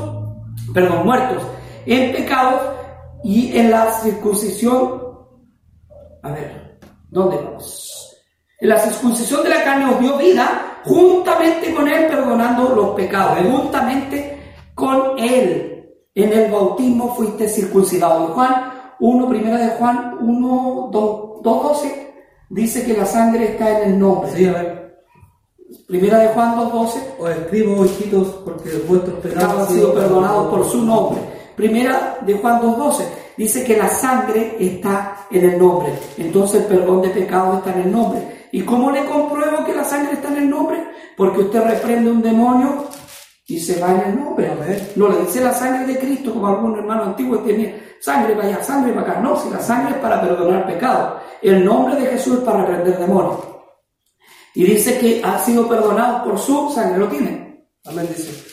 perdón, 0.75 1.07
muertos 1.07 1.43
en 1.87 2.13
pecados 2.13 2.61
y 3.25 3.57
en 3.57 3.71
la 3.71 3.93
circuncisión 3.93 5.01
a 6.23 6.31
ver, 6.33 6.79
¿dónde 7.09 7.37
vamos? 7.37 8.17
En 8.59 8.69
la 8.69 8.79
circuncisión 8.79 9.43
de 9.43 9.49
la 9.49 9.65
carne 9.65 9.87
os 9.87 10.01
dio 10.01 10.19
vida 10.19 10.81
juntamente 10.85 11.75
con 11.75 11.89
Él, 11.89 12.07
perdonando 12.09 12.75
los 12.75 12.91
pecados, 12.91 13.39
juntamente 13.51 14.55
con 14.75 15.19
Él. 15.19 15.89
En 16.15 16.33
el 16.33 16.51
bautismo 16.51 17.15
fuiste 17.15 17.49
circuncidado. 17.49 18.29
Juan 18.29 18.73
1, 18.99 19.29
primera 19.29 19.57
de 19.57 19.69
Juan 19.71 20.19
1, 20.21 20.91
2, 20.93 21.43
12, 21.43 22.15
dice 22.51 22.85
que 22.85 22.99
la 22.99 23.07
sangre 23.07 23.53
está 23.53 23.81
en 23.81 23.93
el 23.93 23.99
nombre. 23.99 24.80
Primera 25.87 26.19
de 26.19 26.29
Juan 26.29 26.57
2, 26.57 26.73
12, 26.73 27.01
Os 27.19 27.31
escribo, 27.31 27.85
hijitos, 27.85 28.29
porque 28.45 28.71
vuestros 28.89 29.19
pecados 29.21 29.69
han 29.69 29.75
sido 29.75 29.95
perdonados 29.95 30.49
por 30.49 30.65
su 30.69 30.85
nombre. 30.85 31.21
Primera 31.57 32.19
de 32.23 32.35
Juan 32.35 32.61
2.12 32.63 33.05
dice 33.37 33.65
que 33.65 33.77
la 33.77 33.89
sangre 33.89 34.57
está 34.59 35.27
en 35.31 35.51
el 35.51 35.59
nombre. 35.59 35.93
Entonces 36.17 36.63
el 36.63 36.67
perdón 36.67 37.03
de 37.03 37.11
pecados 37.11 37.59
está 37.59 37.73
en 37.73 37.87
el 37.87 37.93
nombre. 37.93 38.49
¿Y 38.53 38.63
cómo 38.63 38.91
le 38.91 39.05
compruebo 39.05 39.65
que 39.65 39.75
la 39.75 39.85
sangre 39.85 40.15
está 40.15 40.29
en 40.29 40.39
el 40.39 40.51
nombre? 40.51 40.83
Porque 41.17 41.41
usted 41.41 41.63
reprende 41.63 42.11
un 42.11 42.23
demonio 42.23 42.87
y 43.47 43.61
se 43.61 43.81
va 43.81 43.91
en 43.91 44.11
el 44.11 44.21
nombre. 44.21 44.51
Amén. 44.51 44.89
No 44.97 45.09
le 45.09 45.21
dice 45.21 45.41
la 45.41 45.53
sangre 45.53 45.93
de 45.93 45.99
Cristo 45.99 46.33
como 46.33 46.47
algún 46.47 46.79
hermano 46.79 47.05
antiguo 47.05 47.39
tenía 47.41 47.75
sangre 48.01 48.35
para 48.35 48.49
allá, 48.49 48.63
sangre 48.63 48.93
para 48.93 49.13
acá. 49.13 49.21
No, 49.21 49.37
si 49.37 49.51
la 49.51 49.61
sangre 49.61 49.97
es 49.97 50.01
para 50.01 50.21
perdonar 50.21 50.67
pecados. 50.67 51.21
El 51.43 51.65
nombre 51.65 51.97
de 51.97 52.07
Jesús 52.07 52.39
es 52.39 52.45
para 52.45 52.65
reprender 52.65 52.99
demonios. 52.99 53.50
Y 54.55 54.65
dice 54.65 54.99
que 54.99 55.23
ha 55.25 55.39
sido 55.39 55.69
perdonado 55.69 56.25
por 56.25 56.39
su 56.39 56.71
sangre. 56.71 56.99
¿Lo 56.99 57.09
tiene? 57.09 57.67
Amén, 57.85 58.09
dice. 58.09 58.51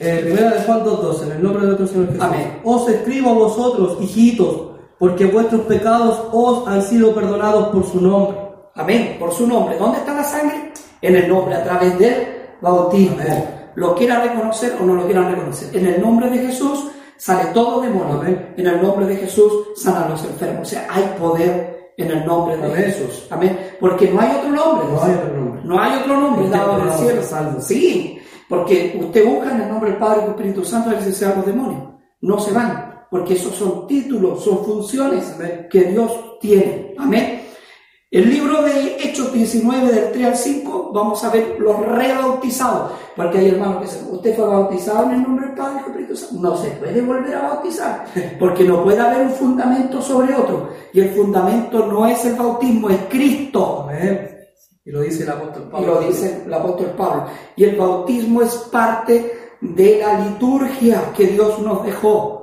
Eh, 0.00 0.20
primera 0.22 0.50
de 0.50 0.62
Juan 0.62 0.84
2.12, 0.84 1.22
en 1.24 1.32
el 1.32 1.42
nombre 1.42 1.62
de 1.62 1.66
nuestro 1.68 1.86
Señor 1.88 2.06
Jesús. 2.06 2.22
Amén. 2.22 2.60
Os 2.64 2.88
escribo 2.88 3.30
a 3.30 3.34
vosotros, 3.34 3.98
hijitos, 4.00 4.70
porque 4.98 5.26
vuestros 5.26 5.62
pecados 5.62 6.28
os 6.32 6.68
han 6.68 6.82
sido 6.82 7.14
perdonados 7.14 7.68
por 7.68 7.84
su 7.84 8.00
nombre. 8.00 8.36
Amén, 8.74 9.16
por 9.18 9.32
su 9.32 9.46
nombre. 9.46 9.76
¿Dónde 9.76 9.98
está 9.98 10.14
la 10.14 10.24
sangre? 10.24 10.72
En 11.02 11.16
el 11.16 11.28
nombre, 11.28 11.56
a 11.56 11.64
través 11.64 11.98
del 11.98 12.28
bautismo. 12.60 13.16
Amén. 13.20 13.70
Lo 13.74 13.94
quiera 13.94 14.20
reconocer 14.20 14.76
o 14.80 14.84
no 14.84 14.94
lo 14.94 15.04
quieran 15.04 15.30
reconocer. 15.30 15.76
En 15.76 15.86
el 15.86 16.00
nombre 16.00 16.30
de 16.30 16.46
Jesús 16.46 16.88
sale 17.16 17.50
todo 17.52 17.80
demonio. 17.80 18.20
Amén. 18.20 18.54
En 18.56 18.66
el 18.66 18.82
nombre 18.82 19.06
de 19.06 19.16
Jesús 19.16 19.52
sanan 19.76 20.10
los 20.10 20.24
enfermos. 20.24 20.62
O 20.62 20.70
sea, 20.70 20.86
hay 20.90 21.14
poder 21.18 21.77
en 21.98 22.10
el 22.10 22.24
nombre 22.24 22.56
de 22.56 22.64
Amén. 22.64 22.84
Jesús. 22.84 23.26
Amén. 23.30 23.58
Porque 23.78 24.10
no 24.10 24.20
hay 24.20 24.36
otro 24.36 24.48
nombre. 24.50 24.86
No 24.90 25.02
hay 25.02 25.12
otro 25.14 25.34
nombre. 25.36 25.60
No 25.64 25.80
hay 25.80 25.96
otro 26.00 26.16
nombre 26.20 26.44
Usted 26.46 26.56
dado 26.58 26.78
en 26.80 26.86
el 26.88 26.92
cielo. 26.94 27.22
salvo. 27.22 27.60
Sí, 27.60 28.18
porque 28.48 28.98
usted 29.02 29.26
busca 29.26 29.50
en 29.54 29.60
el 29.62 29.68
nombre 29.68 29.90
del 29.90 29.98
Padre 29.98 30.18
y 30.18 30.22
del 30.22 30.30
Espíritu 30.30 30.64
Santo 30.64 30.88
a 30.90 30.94
ver 30.94 31.02
si 31.02 31.12
se 31.12 31.26
los 31.34 31.44
demonios. 31.44 31.82
No 32.22 32.38
se 32.40 32.52
van, 32.52 33.04
porque 33.10 33.34
esos 33.34 33.54
son 33.54 33.86
títulos, 33.86 34.42
son 34.42 34.64
funciones 34.64 35.32
Amén. 35.34 35.66
que 35.70 35.82
Dios 35.84 36.38
tiene. 36.40 36.94
Amén. 36.98 37.37
El 38.10 38.30
libro 38.30 38.62
de 38.62 38.96
Hechos 39.04 39.30
19, 39.34 39.92
del 39.92 40.12
3 40.12 40.26
al 40.28 40.36
5, 40.36 40.92
vamos 40.94 41.22
a 41.24 41.30
ver 41.30 41.56
los 41.58 41.78
rebautizados. 41.84 42.92
Porque 43.14 43.36
hay 43.38 43.48
hermanos 43.50 43.78
que 43.78 43.84
dicen, 43.84 44.08
¿usted 44.10 44.34
fue 44.34 44.46
bautizado 44.46 45.04
en 45.04 45.10
el 45.16 45.22
nombre 45.24 45.46
del 45.46 45.54
Padre 45.54 45.72
y 45.72 45.76
del 45.82 45.90
Espíritu 45.90 46.16
Santo? 46.16 46.40
No 46.40 46.56
se 46.56 46.70
puede 46.70 47.02
volver 47.02 47.34
a 47.34 47.42
bautizar, 47.48 48.06
porque 48.40 48.64
no 48.64 48.82
puede 48.82 49.00
haber 49.00 49.26
un 49.26 49.32
fundamento 49.32 50.00
sobre 50.00 50.34
otro. 50.34 50.70
Y 50.94 51.00
el 51.00 51.10
fundamento 51.10 51.86
no 51.86 52.06
es 52.06 52.24
el 52.24 52.34
bautismo, 52.36 52.88
es 52.88 52.98
Cristo. 53.10 53.88
Y 54.86 54.90
lo 54.90 55.02
dice 55.02 55.24
el 55.24 55.28
apóstol 55.30 55.64
Y 55.68 55.70
Pablo. 55.72 55.94
lo 55.94 56.00
dice 56.08 56.42
el 56.46 56.54
apóstol 56.54 56.86
Pablo. 56.96 57.24
Y 57.56 57.64
el 57.64 57.76
bautismo 57.76 58.40
es 58.40 58.54
parte 58.72 59.32
de 59.60 59.98
la 59.98 60.18
liturgia 60.20 61.12
que 61.14 61.26
Dios 61.26 61.58
nos 61.58 61.84
dejó. 61.84 62.38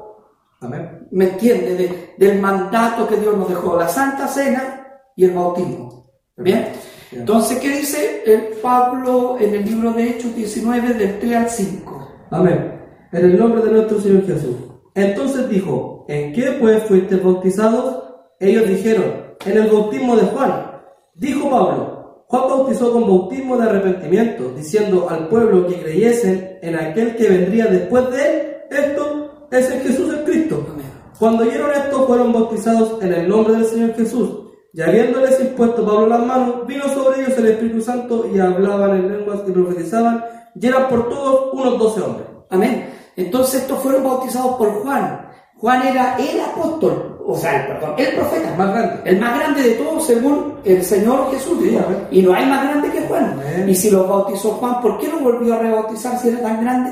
¿Me 1.11 1.25
entiende? 1.25 1.75
De- 1.75 2.13
del 2.17 2.39
mandato 2.39 3.07
que 3.07 3.17
Dios 3.17 3.35
nos 3.35 3.49
dejó. 3.49 3.75
La 3.77 3.87
Santa 3.87 4.27
Cena 4.27 4.74
y 5.15 5.25
el 5.25 5.31
bautismo. 5.31 6.11
¿Bien? 6.37 6.67
Bien. 7.11 7.21
Entonces, 7.21 7.59
¿qué 7.59 7.69
dice 7.69 8.23
el 8.25 8.57
Pablo 8.61 9.37
en 9.39 9.55
el 9.55 9.65
libro 9.65 9.93
de 9.93 10.09
Hechos 10.09 10.35
19, 10.35 10.93
del 10.93 11.19
3 11.19 11.35
al 11.35 11.49
5? 11.49 12.09
Amén. 12.31 12.81
En 13.11 13.25
el 13.25 13.39
nombre 13.39 13.61
de 13.61 13.71
nuestro 13.71 14.01
Señor 14.01 14.25
Jesús. 14.25 14.55
Entonces 14.93 15.49
dijo, 15.49 16.05
¿en 16.07 16.33
qué 16.33 16.57
pues 16.59 16.83
fuiste 16.83 17.15
bautizados? 17.17 18.03
Ellos 18.39 18.67
dijeron, 18.67 19.25
en 19.45 19.57
el 19.57 19.69
bautismo 19.69 20.15
de 20.15 20.23
Juan. 20.23 20.71
Dijo 21.13 21.49
Pablo, 21.49 22.25
Juan 22.27 22.43
bautizó 22.49 22.91
con 22.91 23.03
bautismo 23.03 23.57
de 23.57 23.63
arrepentimiento, 23.69 24.51
diciendo 24.55 25.07
al 25.09 25.29
pueblo 25.29 25.67
que 25.67 25.81
creyesen 25.81 26.59
en 26.61 26.75
aquel 26.75 27.15
que 27.15 27.29
vendría 27.29 27.67
después 27.67 28.09
de 28.11 28.21
él. 28.21 28.55
Esto 28.69 29.47
es 29.51 29.71
el 29.71 29.81
Jesús 29.81 30.13
el 30.13 30.23
Cristo. 30.23 30.65
Amén. 30.73 30.85
Cuando 31.19 31.43
oyeron 31.43 31.71
esto, 31.71 32.07
fueron 32.07 32.33
bautizados 32.33 33.01
en 33.01 33.13
el 33.13 33.29
nombre 33.29 33.53
del 33.53 33.65
Señor 33.65 33.93
Jesús. 33.95 34.44
Y 34.75 34.81
habiéndoles 34.81 35.39
impuesto 35.39 35.85
Pablo 35.85 36.07
las 36.07 36.19
manos, 36.25 36.67
vino 36.67 36.83
sobre 36.89 37.21
ellos 37.21 37.37
el 37.37 37.47
Espíritu 37.47 37.81
Santo 37.81 38.29
y 38.33 38.37
hablaban 38.37 38.91
en 38.97 39.07
lenguas 39.09 39.39
y 39.47 39.51
profetizaban, 39.51 40.25
y 40.53 40.67
eran 40.67 40.89
por 40.89 41.07
todos 41.07 41.53
unos 41.53 41.79
doce 41.79 42.01
hombres. 42.01 42.27
Amén. 42.49 42.93
Entonces, 43.15 43.61
estos 43.61 43.79
fueron 43.79 44.03
bautizados 44.03 44.57
por 44.57 44.69
Juan. 44.83 45.29
Juan 45.55 45.81
era 45.87 46.17
el 46.17 46.41
apóstol, 46.41 47.23
o 47.25 47.37
sea, 47.37 47.55
el, 47.55 47.67
perdón, 47.67 47.95
el 47.97 48.15
profeta. 48.15 48.51
El 48.51 48.57
más 48.57 48.73
grande. 48.73 49.01
El 49.05 49.19
más 49.21 49.39
grande 49.39 49.63
de 49.63 49.71
todos 49.75 50.05
según 50.05 50.55
el 50.65 50.83
Señor 50.83 51.31
Jesús. 51.31 51.57
Sí, 51.61 51.77
y 52.11 52.21
no 52.21 52.33
hay 52.33 52.45
más 52.45 52.63
grande 52.65 52.91
que 52.91 53.01
Juan. 53.07 53.31
Amén. 53.31 53.69
Y 53.69 53.75
si 53.75 53.89
los 53.89 54.05
bautizó 54.09 54.51
Juan, 54.55 54.81
¿por 54.81 54.99
qué 54.99 55.07
no 55.07 55.19
volvió 55.19 55.53
a 55.53 55.59
rebautizar 55.59 56.19
si 56.19 56.27
era 56.27 56.41
tan 56.41 56.61
grande? 56.61 56.91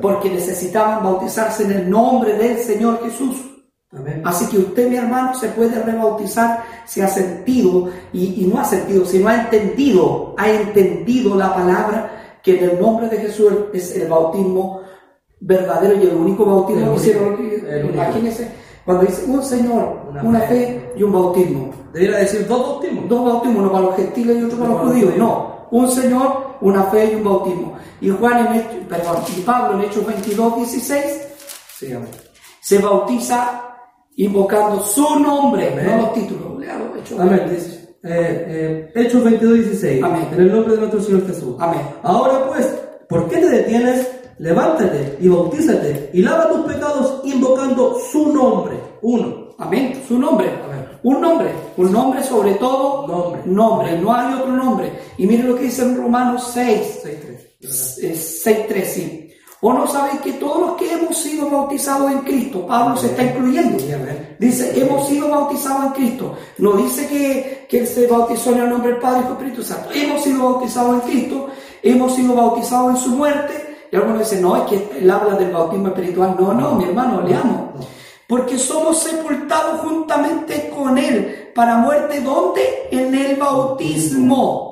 Porque 0.00 0.30
necesitaban 0.30 1.02
bautizarse 1.02 1.64
en 1.64 1.72
el 1.72 1.90
nombre 1.90 2.34
del 2.34 2.56
Señor 2.58 3.02
Jesús. 3.02 3.47
Amén. 3.92 4.22
Así 4.24 4.46
que 4.48 4.58
usted, 4.58 4.88
mi 4.90 4.96
hermano, 4.96 5.34
se 5.34 5.48
puede 5.48 5.82
rebautizar 5.82 6.62
si 6.86 7.00
ha 7.00 7.08
sentido, 7.08 7.88
y, 8.12 8.44
y 8.44 8.46
no 8.46 8.60
ha 8.60 8.64
sentido, 8.64 9.04
sino 9.06 9.28
ha 9.28 9.34
entendido, 9.42 10.34
ha 10.36 10.50
entendido 10.50 11.34
la 11.36 11.54
palabra 11.54 12.38
que 12.42 12.58
en 12.58 12.70
el 12.70 12.80
nombre 12.80 13.08
de 13.08 13.16
Jesús 13.18 13.50
es 13.72 13.96
el 13.96 14.08
bautismo 14.08 14.82
verdadero 15.40 15.94
y 16.02 16.06
el 16.06 16.14
único 16.14 16.44
bautismo 16.44 16.90
que 16.94 16.96
hicieron. 17.00 17.38
Imagínense, 17.94 18.50
cuando 18.84 19.04
dice 19.06 19.24
un 19.26 19.42
Señor, 19.42 20.02
Una 20.10 20.22
una, 20.22 20.40
fe. 20.40 20.92
y 20.96 21.02
un 21.02 21.12
bautismo. 21.12 21.70
Debería 21.92 22.18
decir 22.18 22.46
dos 22.46 22.60
bautismos. 22.60 23.08
Dos 23.08 23.24
bautismos, 23.24 23.60
uno 23.62 23.72
para 23.72 23.84
los 23.86 23.96
gentiles 23.96 24.36
y 24.38 24.44
otro 24.44 24.58
para 24.58 24.70
los 24.70 24.80
judíos. 24.82 25.12
No, 25.16 25.66
un 25.70 25.90
Señor, 25.90 26.56
una 26.60 26.84
fe 26.84 27.12
y 27.12 27.14
un 27.16 27.24
bautismo. 27.24 27.74
Y 28.00 28.10
Juan 28.10 28.54
en 28.54 28.86
perdón, 28.86 29.16
y 29.36 29.40
Pablo 29.40 29.78
en 29.78 29.88
Hechos 29.88 30.06
22, 30.06 30.56
16 30.56 31.04
Sí, 31.78 31.92
amén. 31.92 32.08
se 32.60 32.78
bautiza 32.78 33.67
invocando 34.18 34.82
su 34.82 35.18
nombre, 35.20 35.72
Amén. 35.72 35.86
no 35.86 35.96
los 36.02 36.12
títulos. 36.12 36.58
Léalo, 36.58 36.96
Hechos 36.96 37.20
Amén. 37.20 37.36
22. 37.46 37.50
Dice, 37.50 37.96
eh, 38.02 38.44
eh, 38.48 38.92
Hechos 38.94 39.24
22, 39.24 39.54
16. 39.54 40.02
Amén. 40.02 40.28
En 40.32 40.40
el 40.40 40.52
nombre 40.52 40.72
de 40.74 40.78
nuestro 40.80 41.00
Señor 41.00 41.26
Jesús. 41.26 41.54
Amén. 41.58 41.80
Ahora 42.02 42.46
pues, 42.48 42.66
¿por 43.08 43.28
qué 43.28 43.38
te 43.38 43.48
detienes? 43.48 44.08
Levántate 44.38 45.18
y 45.20 45.26
bautízate 45.26 46.10
y 46.12 46.22
lava 46.22 46.48
tus 46.48 46.72
pecados 46.72 47.22
invocando 47.24 47.98
su 48.12 48.32
nombre. 48.32 48.76
Uno. 49.02 49.48
Amén. 49.58 50.00
Su 50.06 50.18
nombre. 50.18 50.48
Amén. 50.64 50.86
Un 51.02 51.20
nombre. 51.20 51.50
Un 51.76 51.92
nombre 51.92 52.22
sobre 52.22 52.54
todo. 52.54 53.06
Nombre. 53.06 53.40
Nombre. 53.46 53.98
No 53.98 54.12
hay 54.14 54.34
otro 54.34 54.52
nombre. 54.52 54.92
Y 55.16 55.26
miren 55.26 55.48
lo 55.48 55.56
que 55.56 55.64
dice 55.64 55.82
en 55.82 55.96
Romanos 55.96 56.50
6. 56.54 57.00
Seis, 57.02 57.16
tres. 57.60 57.98
es 57.98 58.46
6.3, 58.46 58.84
sí. 58.84 59.17
¿O 59.60 59.72
no 59.72 59.88
sabéis 59.88 60.20
que 60.20 60.34
todos 60.34 60.60
los 60.60 60.72
que 60.76 60.92
hemos 60.92 61.16
sido 61.16 61.50
bautizados 61.50 62.12
en 62.12 62.20
Cristo, 62.20 62.64
Pablo 62.66 62.96
se 62.96 63.08
está 63.08 63.24
incluyendo? 63.24 63.76
Dice, 64.38 64.80
hemos 64.80 65.08
sido 65.08 65.28
bautizados 65.28 65.86
en 65.86 65.92
Cristo. 65.92 66.36
No 66.58 66.72
dice 66.74 67.08
que, 67.08 67.66
que 67.68 67.80
él 67.80 67.86
se 67.88 68.06
bautizó 68.06 68.52
en 68.52 68.58
el 68.58 68.70
nombre 68.70 68.92
del 68.92 69.00
Padre 69.00 69.20
y 69.20 69.22
del 69.24 69.32
Espíritu 69.32 69.62
Santo. 69.64 69.88
Hemos 69.92 70.22
sido 70.22 70.52
bautizados 70.52 70.94
en 70.94 71.00
Cristo, 71.10 71.48
hemos 71.82 72.14
sido 72.14 72.34
bautizados 72.34 72.90
en 72.90 72.96
su 72.98 73.10
muerte. 73.16 73.86
Y 73.90 73.96
algunos 73.96 74.20
dicen, 74.20 74.42
no, 74.42 74.56
es 74.56 74.62
que 74.64 74.98
él 74.98 75.10
habla 75.10 75.34
del 75.34 75.50
bautismo 75.50 75.88
espiritual. 75.88 76.36
No, 76.38 76.54
no, 76.54 76.72
mi 76.76 76.84
hermano, 76.84 77.22
leamos. 77.22 77.84
Porque 78.28 78.58
somos 78.58 78.98
sepultados 78.98 79.80
juntamente 79.80 80.70
con 80.76 80.98
él 80.98 81.50
para 81.52 81.78
muerte. 81.78 82.20
¿Dónde? 82.20 82.88
En 82.92 83.12
el 83.12 83.36
bautismo 83.36 84.68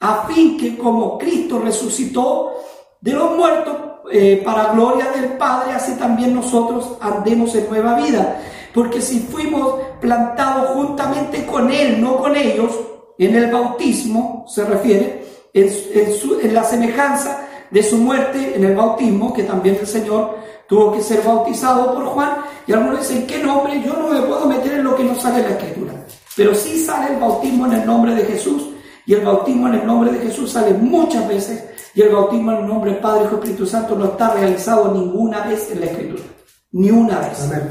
a 0.00 0.26
fin 0.26 0.56
que 0.56 0.76
como 0.76 1.18
Cristo 1.18 1.60
resucitó 1.60 2.54
de 3.00 3.12
los 3.12 3.36
muertos 3.36 3.76
eh, 4.10 4.42
para 4.44 4.72
gloria 4.72 5.10
del 5.12 5.32
Padre, 5.32 5.72
así 5.72 5.92
también 5.92 6.34
nosotros 6.34 6.96
andemos 7.00 7.54
en 7.54 7.68
nueva 7.68 7.96
vida. 7.96 8.40
Porque 8.72 9.00
si 9.00 9.20
fuimos 9.20 9.74
plantados 10.00 10.70
juntamente 10.70 11.44
con 11.46 11.70
Él, 11.70 12.00
no 12.00 12.18
con 12.18 12.36
ellos, 12.36 12.72
en 13.18 13.34
el 13.34 13.50
bautismo, 13.50 14.44
se 14.48 14.64
refiere, 14.64 15.24
en, 15.52 16.54
la 16.54 16.64
semejanza 16.64 17.48
de 17.70 17.82
su 17.82 17.96
muerte 17.96 18.54
en 18.54 18.64
el 18.64 18.76
bautismo, 18.76 19.32
que 19.32 19.42
también 19.42 19.78
el 19.80 19.86
Señor 19.86 20.36
tuvo 20.68 20.92
que 20.92 21.02
ser 21.02 21.22
bautizado 21.22 21.94
por 21.94 22.04
Juan, 22.06 22.30
y 22.66 22.72
algunos 22.72 23.00
dicen, 23.00 23.26
¿qué 23.26 23.38
nombre? 23.38 23.82
Yo 23.84 23.94
no 23.94 24.08
me 24.08 24.20
puedo 24.20 24.46
meter 24.46 24.74
en 24.74 24.84
lo 24.84 24.94
que 24.94 25.04
no 25.04 25.14
sale 25.14 25.40
en 25.40 25.44
la 25.44 25.50
Escritura. 25.50 25.92
Pero 26.36 26.54
sí 26.54 26.78
sale 26.84 27.14
el 27.14 27.20
bautismo 27.20 27.66
en 27.66 27.72
el 27.72 27.86
nombre 27.86 28.14
de 28.14 28.24
Jesús, 28.24 28.68
y 29.06 29.14
el 29.14 29.24
bautismo 29.24 29.68
en 29.68 29.74
el 29.74 29.86
nombre 29.86 30.12
de 30.12 30.18
Jesús 30.18 30.52
sale 30.52 30.74
muchas 30.74 31.26
veces, 31.26 31.64
y 31.98 32.02
el 32.02 32.10
bautismo 32.10 32.52
en 32.52 32.58
el 32.58 32.66
nombre 32.68 32.92
del 32.92 33.00
Padre, 33.00 33.24
Hijo 33.24 33.32
y 33.32 33.38
Espíritu 33.38 33.66
Santo 33.66 33.96
no 33.96 34.04
está 34.04 34.30
realizado 34.32 34.92
ninguna 34.92 35.40
vez 35.48 35.68
en 35.72 35.80
la 35.80 35.86
Escritura. 35.86 36.22
Ni 36.70 36.92
una 36.92 37.18
vez. 37.18 37.42
Amén. 37.42 37.68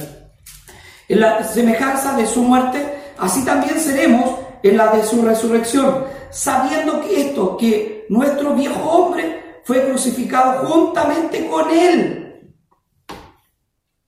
En 1.08 1.20
la 1.22 1.42
semejanza 1.46 2.14
de 2.18 2.26
su 2.28 2.42
muerte, 2.42 3.14
así 3.18 3.46
también 3.46 3.80
seremos 3.80 4.38
en 4.64 4.76
la 4.76 4.88
de 4.88 5.02
su 5.06 5.22
resurrección, 5.22 6.04
sabiendo 6.30 7.00
que 7.00 7.22
esto, 7.22 7.56
que 7.56 8.06
nuestro 8.10 8.54
viejo 8.54 8.82
hombre 8.82 9.62
fue 9.64 9.88
crucificado 9.88 10.68
juntamente 10.68 11.48
con 11.48 11.72
él. 11.72 12.54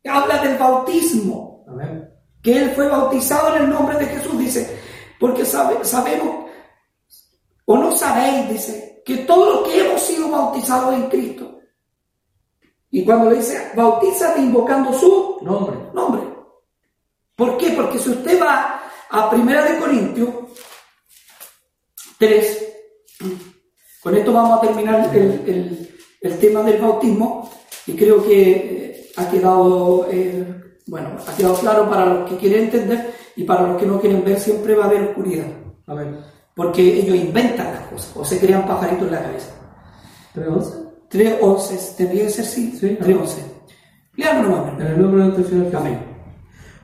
Habla 0.05 0.41
del 0.43 0.58
bautismo 0.58 1.63
Amén. 1.69 2.10
que 2.43 2.58
él 2.62 2.71
fue 2.75 2.89
bautizado 2.89 3.55
en 3.55 3.63
el 3.63 3.69
nombre 3.69 3.97
de 3.97 4.05
Jesús, 4.08 4.38
dice, 4.38 4.79
porque 5.17 5.45
sabe- 5.45 5.86
sabemos, 5.86 6.45
o 7.63 7.77
no 7.77 7.95
sabéis, 7.95 8.49
dice, 8.49 8.88
que 9.15 9.24
todos 9.24 9.56
los 9.56 9.67
que 9.67 9.80
hemos 9.86 10.02
sido 10.02 10.30
bautizados 10.30 10.93
en 10.93 11.10
Cristo, 11.10 11.60
y 12.91 13.04
cuando 13.06 13.30
le 13.30 13.38
dice, 13.38 13.72
bautízate 13.76 14.39
invocando 14.41 14.91
su 14.93 15.38
Nombre. 15.41 15.78
nombre. 15.93 16.22
¿Por 17.36 17.58
qué? 17.58 17.69
Porque 17.72 17.98
si 18.00 18.10
usted 18.10 18.41
va 18.41 18.82
a 19.10 19.30
Primera 19.30 19.63
de 19.63 19.80
Corintios 19.80 20.30
3, 22.17 22.65
con 24.02 24.15
esto 24.15 24.34
vamos 24.34 24.58
a 24.58 24.62
terminar 24.62 25.10
el, 25.15 25.89
el- 26.22 26.39
tema 26.39 26.62
del 26.63 26.82
bautismo 26.82 27.50
y 27.88 27.93
creo 27.95 28.24
que 28.26 28.52
eh, 28.52 29.12
ha 29.17 29.30
quedado, 29.30 30.08
eh, 30.12 30.78
bueno, 30.88 31.17
ha 31.28 31.36
quedado 31.36 31.56
claro 31.60 31.89
para 31.89 32.06
los 32.06 32.30
que 32.30 32.38
quieren 32.38 32.65
entender 32.65 33.13
y 33.36 33.43
para 33.43 33.67
los 33.67 33.78
que 33.80 33.86
no 33.86 34.00
quieren 34.02 34.24
ver 34.24 34.39
siempre 34.39 34.76
va 34.76 34.86
a 34.86 34.88
haber 34.88 35.04
oscuridad, 35.10 35.48
Amén. 35.88 36.19
Porque 36.55 36.81
ellos 36.81 37.15
inventan 37.15 37.73
las 37.73 37.88
cosas 37.88 38.12
o 38.15 38.25
se 38.25 38.39
crean 38.39 38.65
pajaritos 38.65 39.07
en 39.07 39.13
la 39.13 39.21
cabeza. 39.21 39.51
3.11. 40.35 40.89
3.11, 41.09 41.95
tendría 41.95 42.23
que 42.25 42.29
ser 42.29 42.45
sí, 42.45 42.71
Sí. 42.79 42.97
3.11. 42.99 43.29
Leámoslo 44.15 44.57
más. 44.57 44.79
En 44.79 44.88
el 44.88 45.01
nombre 45.01 45.21
de 45.21 45.29
nuestro 45.29 45.49
Señor. 45.49 45.75
Amén. 45.75 45.99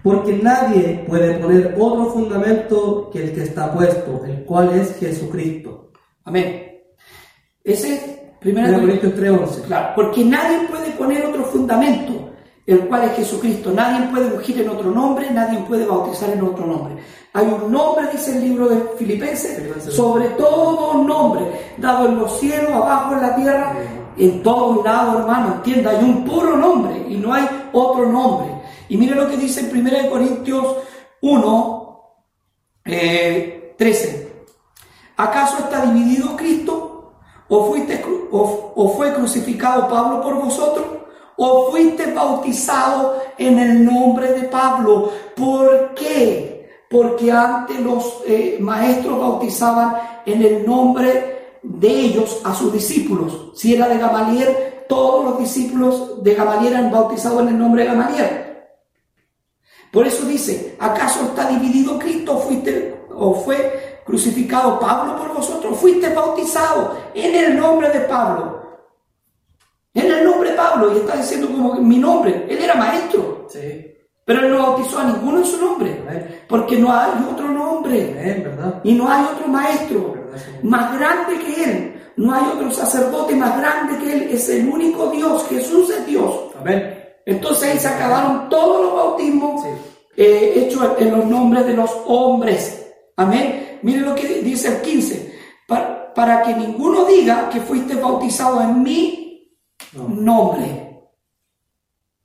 Porque 0.01 0.33
nadie 0.37 1.03
puede 1.07 1.39
poner 1.39 1.75
otro 1.79 2.05
fundamento 2.11 3.09
que 3.11 3.23
el 3.23 3.33
que 3.33 3.43
está 3.43 3.73
puesto, 3.73 4.23
el 4.25 4.45
cual 4.45 4.79
es 4.79 4.95
Jesucristo. 4.99 5.91
Amén. 6.23 6.65
Ese, 7.63 8.35
primera 8.39 8.69
1 8.69 8.79
Corintios 8.79 9.13
3.11. 9.15 9.61
Claro, 9.63 9.93
porque 9.95 10.23
nadie 10.23 10.67
puede 10.69 10.91
poner 10.91 11.25
otro 11.25 11.43
fundamento, 11.45 12.24
el 12.65 12.87
cual 12.87 13.03
es 13.03 13.15
Jesucristo. 13.17 13.71
Nadie 13.71 14.07
puede 14.07 14.33
ungir 14.33 14.61
en 14.61 14.69
otro 14.69 14.91
nombre, 14.91 15.29
nadie 15.31 15.59
puede 15.59 15.85
bautizar 15.85 16.29
en 16.31 16.41
otro 16.41 16.65
nombre. 16.65 16.95
Hay 17.33 17.45
un 17.45 17.71
nombre, 17.71 18.07
dice 18.11 18.35
el 18.35 18.41
libro 18.41 18.67
de 18.67 18.81
Filipenses, 18.97 19.57
Filipenses. 19.57 19.93
sobre 19.93 20.29
todo 20.29 21.03
nombre, 21.03 21.45
dado 21.77 22.07
en 22.07 22.17
los 22.17 22.39
cielos, 22.39 22.71
abajo 22.71 23.13
en 23.13 23.21
la 23.21 23.35
tierra, 23.35 23.73
en 24.17 24.41
todos 24.41 24.83
lados, 24.85 25.21
hermano, 25.21 25.55
entienda, 25.55 25.91
hay 25.91 26.03
un 26.03 26.23
puro 26.23 26.55
nombre 26.55 27.05
y 27.09 27.17
no 27.17 27.33
hay 27.33 27.45
otro 27.73 28.09
nombre. 28.09 28.55
Y 28.87 28.97
mire 28.97 29.15
lo 29.15 29.27
que 29.27 29.37
dice 29.37 29.61
en 29.61 29.77
1 29.77 30.09
Corintios 30.09 30.77
1, 31.21 32.01
eh, 32.85 33.75
13. 33.77 34.45
¿Acaso 35.17 35.57
está 35.59 35.85
dividido 35.85 36.35
Cristo? 36.35 37.13
¿O, 37.47 37.65
fuiste, 37.65 38.03
o 38.31 38.93
fue 38.95 39.13
crucificado 39.13 39.87
Pablo 39.87 40.21
por 40.21 40.35
vosotros? 40.35 40.85
¿O 41.37 41.69
fuiste 41.71 42.13
bautizado 42.13 43.21
en 43.37 43.59
el 43.59 43.85
nombre 43.85 44.31
de 44.33 44.47
Pablo? 44.47 45.11
¿Por 45.35 45.93
qué? 45.93 46.69
Porque 46.89 47.31
antes 47.31 47.79
los 47.79 48.21
eh, 48.25 48.57
maestros 48.59 49.19
bautizaban 49.19 49.97
en 50.25 50.41
el 50.41 50.65
nombre 50.65 51.59
de 51.61 51.89
ellos 51.89 52.41
a 52.43 52.53
sus 52.53 52.71
discípulos. 52.71 53.51
Si 53.55 53.73
era 53.73 53.89
de 53.89 53.97
Gamaliel, 53.97 54.55
todos 54.87 55.25
los 55.25 55.39
discípulos 55.39 56.23
de 56.23 56.35
Gamaliel 56.35 56.73
eran 56.73 56.91
bautizados 56.91 57.41
en 57.41 57.49
el 57.49 57.57
nombre 57.57 57.83
de 57.83 57.89
Gamaliel. 57.89 58.45
Por 59.91 60.05
eso 60.05 60.25
dice, 60.25 60.75
¿acaso 60.79 61.21
está 61.23 61.47
dividido 61.49 61.97
Cristo 61.97 62.37
fuiste 62.37 63.05
o 63.13 63.33
fue 63.33 64.01
crucificado 64.05 64.79
Pablo 64.79 65.17
por 65.17 65.33
vosotros? 65.33 65.77
Fuiste 65.77 66.13
bautizado 66.13 66.97
en 67.13 67.33
el 67.33 67.57
nombre 67.57 67.89
de 67.89 68.01
Pablo. 68.01 68.64
En 69.95 70.11
el 70.11 70.23
nombre 70.25 70.51
de 70.51 70.55
Pablo, 70.57 70.93
y 70.93 70.97
está 70.97 71.15
diciendo 71.15 71.47
como 71.47 71.73
mi 71.75 71.97
nombre. 71.97 72.45
Él 72.49 72.59
era 72.61 72.75
maestro, 72.75 73.47
Sí. 73.49 73.87
pero 74.25 74.41
él 74.41 74.51
no 74.51 74.59
bautizó 74.59 74.99
a 74.99 75.05
ninguno 75.05 75.39
en 75.39 75.45
su 75.45 75.57
nombre, 75.59 76.01
Amén. 76.07 76.41
porque 76.47 76.77
no 76.77 76.91
hay 76.93 77.11
otro 77.31 77.47
nombre 77.49 78.11
Amén, 78.19 78.43
¿verdad? 78.45 78.81
y 78.83 78.93
no 78.93 79.09
hay 79.09 79.23
otro 79.33 79.47
maestro 79.47 80.13
más 80.63 80.93
grande 80.99 81.39
que 81.39 81.63
él. 81.63 81.91
No 82.17 82.33
hay 82.33 82.43
otro 82.55 82.71
sacerdote 82.71 83.35
más 83.35 83.57
grande 83.57 83.97
que 84.03 84.13
él. 84.13 84.29
Es 84.31 84.47
el 84.49 84.69
único 84.69 85.07
Dios. 85.07 85.45
Jesús 85.49 85.89
es 85.89 86.05
Dios. 86.05 86.33
Amén. 86.59 86.97
Entonces 87.25 87.71
ahí 87.73 87.79
se 87.79 87.87
acabaron 87.89 88.47
todos 88.49 88.85
los 88.85 88.93
bautismos 88.95 89.63
Sí. 89.63 89.69
eh, 90.17 90.53
hechos 90.55 90.91
en 90.97 91.11
los 91.11 91.25
nombres 91.25 91.65
de 91.65 91.73
los 91.73 91.89
hombres. 92.07 92.85
Amén. 93.17 93.79
Miren 93.81 94.05
lo 94.05 94.15
que 94.15 94.27
dice 94.41 94.69
el 94.69 94.81
15. 94.81 95.33
Pa- 95.67 96.13
para 96.13 96.41
que 96.43 96.53
ninguno 96.53 97.03
diga 97.05 97.49
que 97.49 97.59
fuiste 97.59 97.95
bautizado 97.95 98.61
en 98.61 98.81
No. 98.83 99.24
Nombre. 99.93 101.09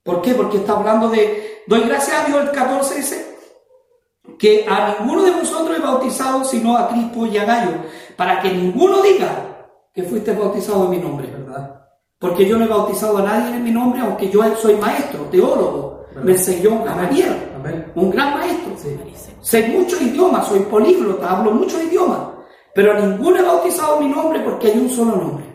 ¿Por 0.03 0.23
qué? 0.23 0.35
Porque 0.35 0.59
está 0.59 0.73
hablando 0.73 1.09
de, 1.09 1.63
doy 1.67 1.83
gracias 1.83 2.23
a 2.23 2.27
Dios, 2.27 2.41
el 2.43 2.51
14 2.51 2.95
dice, 2.97 3.37
que 4.39 4.67
a 4.69 4.97
ninguno 4.99 5.23
de 5.23 5.31
vosotros 5.33 5.77
he 5.77 5.83
bautizado 5.83 6.45
sino 6.45 6.77
a 6.77 6.89
Crispo 6.89 7.27
y 7.27 7.37
a 7.39 7.45
Gallo, 7.45 7.73
para 8.17 8.41
que 8.41 8.51
ninguno 8.53 9.03
diga 9.03 9.69
que 9.93 10.03
fuiste 10.03 10.33
bautizado 10.33 10.85
en 10.85 10.91
mi 10.91 10.99
nombre. 10.99 11.27
¿Verdad? 11.27 11.81
Porque 12.19 12.47
yo 12.47 12.59
no 12.59 12.65
he 12.65 12.69
bautizado 12.69 13.19
a 13.19 13.23
nadie 13.23 13.57
en 13.57 13.65
mi 13.65 13.71
nombre, 13.71 14.01
aunque 14.01 14.29
yo 14.29 14.43
soy 14.57 14.75
maestro, 14.77 15.21
teólogo, 15.31 16.05
me 16.23 16.33
enseñó 16.33 16.83
Gamaliel, 16.85 17.35
un 17.95 18.11
gran 18.11 18.35
maestro. 18.35 18.73
Sí. 18.77 18.99
Sé 19.41 19.69
muchos 19.69 20.01
idiomas, 20.03 20.47
soy 20.47 20.61
políglota, 20.61 21.31
hablo 21.31 21.53
muchos 21.53 21.83
idiomas, 21.83 22.19
pero 22.75 22.93
a 22.93 23.01
ninguno 23.01 23.39
he 23.39 23.43
bautizado 23.43 23.99
en 23.99 24.09
mi 24.09 24.15
nombre 24.15 24.41
porque 24.41 24.69
hay 24.69 24.79
un 24.79 24.91
solo 24.91 25.17
nombre. 25.17 25.50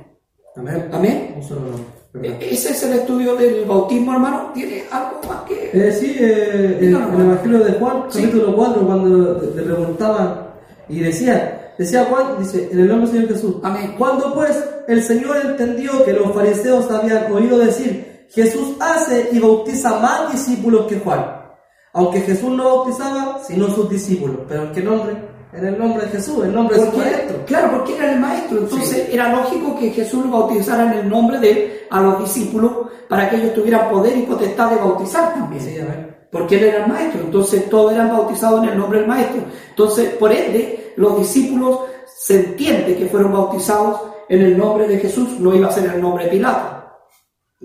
Amén. 0.56 0.90
Amén. 0.92 1.34
Un 1.38 1.44
solo 1.44 1.62
nombre. 1.62 1.84
¿verdad? 2.14 2.42
E- 2.42 2.54
Ese 2.54 2.70
es 2.72 2.84
el 2.84 2.94
estudio 2.94 3.36
del 3.36 3.66
bautismo, 3.66 4.14
hermano. 4.14 4.52
¿Tiene 4.54 4.84
algo 4.92 5.20
más 5.28 5.42
que...? 5.44 5.70
Eh, 5.74 5.92
sí, 5.92 6.16
eh, 6.20 6.78
el 6.82 6.96
Evangelio 6.96 7.60
de 7.60 7.74
Juan, 7.74 8.04
Sí. 8.10 8.22
capítulo 8.22 8.56
4, 8.56 8.86
cuando 8.88 9.34
le 9.56 9.62
preguntaban 9.64 10.48
y 10.90 11.00
decía, 11.00 11.62
Decía 11.78 12.06
Juan, 12.06 12.40
dice, 12.40 12.70
en 12.72 12.80
el 12.80 12.88
nombre 12.88 13.06
del 13.10 13.18
Señor 13.18 13.34
Jesús. 13.36 13.56
Amén. 13.62 13.96
Cuando 13.98 14.34
pues 14.34 14.64
el 14.88 15.04
Señor 15.04 15.36
entendió 15.46 16.06
que 16.06 16.14
los 16.14 16.32
fariseos 16.34 16.90
habían 16.90 17.30
oído 17.34 17.58
decir, 17.58 18.26
Jesús 18.30 18.76
hace 18.80 19.28
y 19.34 19.40
bautiza 19.40 20.00
más 20.00 20.32
discípulos 20.32 20.86
que 20.88 21.00
Juan. 21.00 21.26
Aunque 21.92 22.22
Jesús 22.22 22.50
no 22.52 22.64
bautizaba, 22.64 23.40
sino 23.46 23.68
sus 23.70 23.90
discípulos. 23.90 24.38
Pero 24.48 24.64
¿en 24.64 24.72
qué 24.72 24.82
nombre? 24.82 25.16
En 25.58 25.66
el 25.68 25.78
nombre 25.78 26.06
de 26.06 26.12
Jesús, 26.12 26.40
en 26.40 26.50
el 26.50 26.56
nombre 26.56 26.78
de 26.78 26.92
su 26.92 26.98
maestro. 26.98 27.46
Claro, 27.46 27.72
porque 27.72 27.96
era 27.98 28.12
el 28.14 28.20
maestro. 28.20 28.60
Entonces 28.60 29.08
era 29.12 29.32
lógico 29.32 29.78
que 29.80 29.90
Jesús 29.92 30.26
lo 30.26 30.32
bautizara 30.32 30.92
en 30.92 31.00
el 31.00 31.10
nombre 31.10 31.40
de 31.40 31.88
a 31.90 32.02
los 32.02 32.20
discípulos 32.20 32.72
para 33.08 33.30
que 33.30 33.38
ellos 33.38 33.54
tuvieran 33.54 33.90
poder 33.90 34.18
y 34.18 34.24
potestad 34.24 34.72
de 34.72 34.78
bautizar 34.78 35.34
también. 35.34 35.62
Sí. 35.62 35.78
Porque 36.32 36.58
él 36.58 36.66
era 36.66 36.84
el 36.86 36.92
maestro, 36.92 37.22
entonces 37.22 37.70
todos 37.70 37.94
eran 37.94 38.10
bautizados 38.10 38.64
en 38.64 38.70
el 38.70 38.78
nombre 38.78 39.00
del 39.00 39.08
maestro. 39.08 39.42
Entonces, 39.70 40.10
por 40.16 40.32
ende, 40.34 40.94
los 40.98 41.18
discípulos 41.20 41.80
se 42.18 42.36
entiende 42.42 42.98
que 42.98 43.06
fueron 43.08 43.32
bautizados 43.32 44.02
en 44.28 44.42
el 44.42 44.58
nombre 44.58 44.88
de 44.88 44.98
Jesús, 44.98 45.40
no 45.40 45.56
iba 45.56 45.68
a 45.70 45.72
ser 45.72 45.86
en 45.86 45.92
el 45.92 46.02
nombre 46.02 46.26
de 46.26 46.32
Pilato. 46.32 46.76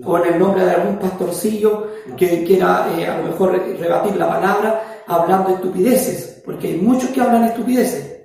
O 0.03 0.17
en 0.19 0.33
el 0.33 0.39
nombre 0.39 0.63
de 0.63 0.71
algún 0.71 0.97
pastorcillo 0.97 1.87
que 2.15 2.43
quiera 2.45 2.87
eh, 2.97 3.05
a 3.05 3.17
lo 3.17 3.25
mejor 3.25 3.51
re- 3.51 3.75
rebatir 3.77 4.15
la 4.15 4.29
palabra 4.29 5.03
hablando 5.05 5.49
estupideces, 5.49 6.30
porque 6.45 6.67
hay 6.67 6.77
muchos 6.77 7.09
que 7.11 7.21
hablan 7.21 7.45
estupideces, 7.45 8.23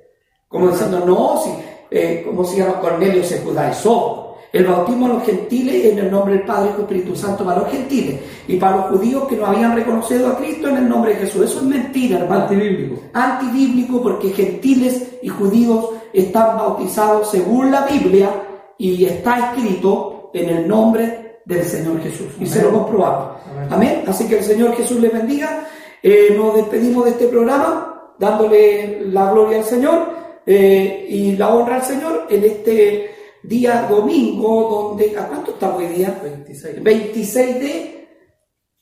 como 0.49 0.69
diciendo, 0.69 1.05
no, 1.05 1.41
si, 1.43 1.51
eh, 1.91 2.23
como 2.27 2.45
se 2.45 2.59
llama 2.59 2.81
Cornelio 2.81 3.23
se 3.25 3.41
judaizó. 3.41 4.23
El 4.53 4.65
bautismo 4.65 5.07
a 5.07 5.09
los 5.11 5.25
gentiles 5.25 5.85
en 5.85 5.99
el 5.99 6.11
nombre 6.11 6.35
del 6.35 6.45
Padre, 6.45 6.71
y 6.79 6.81
Espíritu 6.81 7.15
Santo 7.15 7.45
para 7.45 7.61
los 7.61 7.71
gentiles 7.71 8.21
y 8.49 8.57
para 8.57 8.77
los 8.77 8.87
judíos 8.87 9.25
que 9.29 9.37
no 9.37 9.47
habían 9.47 9.75
reconocido 9.75 10.29
a 10.29 10.39
Cristo 10.39 10.69
en 10.69 10.79
el 10.79 10.89
nombre 10.89 11.13
de 11.13 11.21
Jesús. 11.27 11.45
Eso 11.45 11.59
es 11.59 11.65
mentira, 11.65 12.21
hermano. 12.21 12.45
Antibíblico. 12.45 13.03
Antibíblico 13.13 14.03
porque 14.03 14.31
gentiles 14.31 15.19
y 15.21 15.29
judíos 15.29 15.91
están 16.13 16.57
bautizados 16.57 17.31
según 17.31 17.71
la 17.71 17.83
Biblia 17.83 18.31
y 18.79 19.05
está 19.05 19.51
escrito 19.51 20.31
en 20.33 20.49
el 20.49 20.69
nombre 20.69 21.41
del 21.45 21.65
Señor 21.65 22.01
Jesús. 22.01 22.29
Y 22.41 22.47
se 22.47 22.63
lo 22.63 22.73
comprobamos. 22.73 23.41
Amén. 23.51 23.69
Amén. 23.73 24.05
Así 24.07 24.27
que 24.27 24.39
el 24.39 24.45
Señor 24.45 24.75
Jesús 24.75 24.99
les 25.01 25.13
bendiga. 25.13 25.67
Eh, 26.03 26.35
nos 26.37 26.55
despedimos 26.55 27.05
de 27.05 27.11
este 27.11 27.27
programa 27.27 27.96
dándole 28.19 29.07
la 29.07 29.33
gloria 29.33 29.59
al 29.59 29.65
Señor 29.65 30.09
eh, 30.45 31.07
y 31.09 31.37
la 31.37 31.55
honra 31.55 31.77
al 31.77 31.83
Señor 31.83 32.27
en 32.31 32.45
este 32.45 33.11
día 33.43 33.87
domingo 33.89 34.91
donde... 34.97 35.17
¿A 35.19 35.29
cuánto 35.29 35.53
estamos 35.53 35.79
hoy 35.79 35.89
día? 35.89 36.19
26. 36.23 36.83
26 36.83 37.61
de 37.61 37.97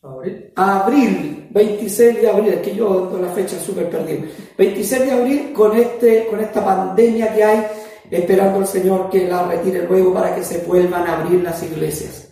Abril. 0.03 0.53
abril, 0.55 1.49
26 1.51 2.21
de 2.21 2.29
abril, 2.29 2.53
es 2.53 2.61
que 2.61 2.75
yo 2.75 3.05
ando 3.05 3.19
la 3.19 3.33
fecha 3.33 3.59
súper 3.59 3.89
perdido. 3.89 4.25
26 4.59 5.03
de 5.03 5.11
abril 5.11 5.53
con, 5.55 5.75
este, 5.79 6.27
con 6.27 6.41
esta 6.41 6.63
pandemia 6.63 7.35
que 7.35 7.43
hay, 7.43 7.67
esperando 8.11 8.59
al 8.59 8.67
Señor 8.67 9.09
que 9.09 9.27
la 9.27 9.49
retire 9.49 9.87
luego 9.89 10.13
para 10.13 10.35
que 10.35 10.45
se 10.45 10.59
vuelvan 10.59 11.07
a 11.07 11.23
abrir 11.23 11.43
las 11.43 11.63
iglesias. 11.63 12.24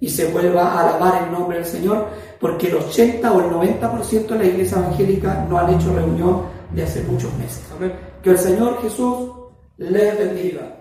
Y 0.00 0.08
se 0.08 0.26
vuelva 0.30 0.62
a 0.62 0.80
alabar 0.80 1.24
el 1.24 1.32
nombre 1.32 1.58
del 1.58 1.66
Señor, 1.66 2.06
porque 2.40 2.68
el 2.68 2.76
80 2.76 3.32
o 3.32 3.40
el 3.40 3.78
90% 3.80 4.26
de 4.26 4.38
la 4.38 4.44
iglesia 4.44 4.78
evangélica 4.78 5.46
no 5.48 5.58
han 5.58 5.74
hecho 5.74 5.94
reunión 5.94 6.42
de 6.72 6.82
hace 6.82 7.02
muchos 7.02 7.32
meses. 7.34 7.62
Amén. 7.76 7.92
Que 8.22 8.30
el 8.30 8.38
Señor 8.38 8.80
Jesús 8.82 9.30
les 9.76 10.18
bendiga. 10.18 10.74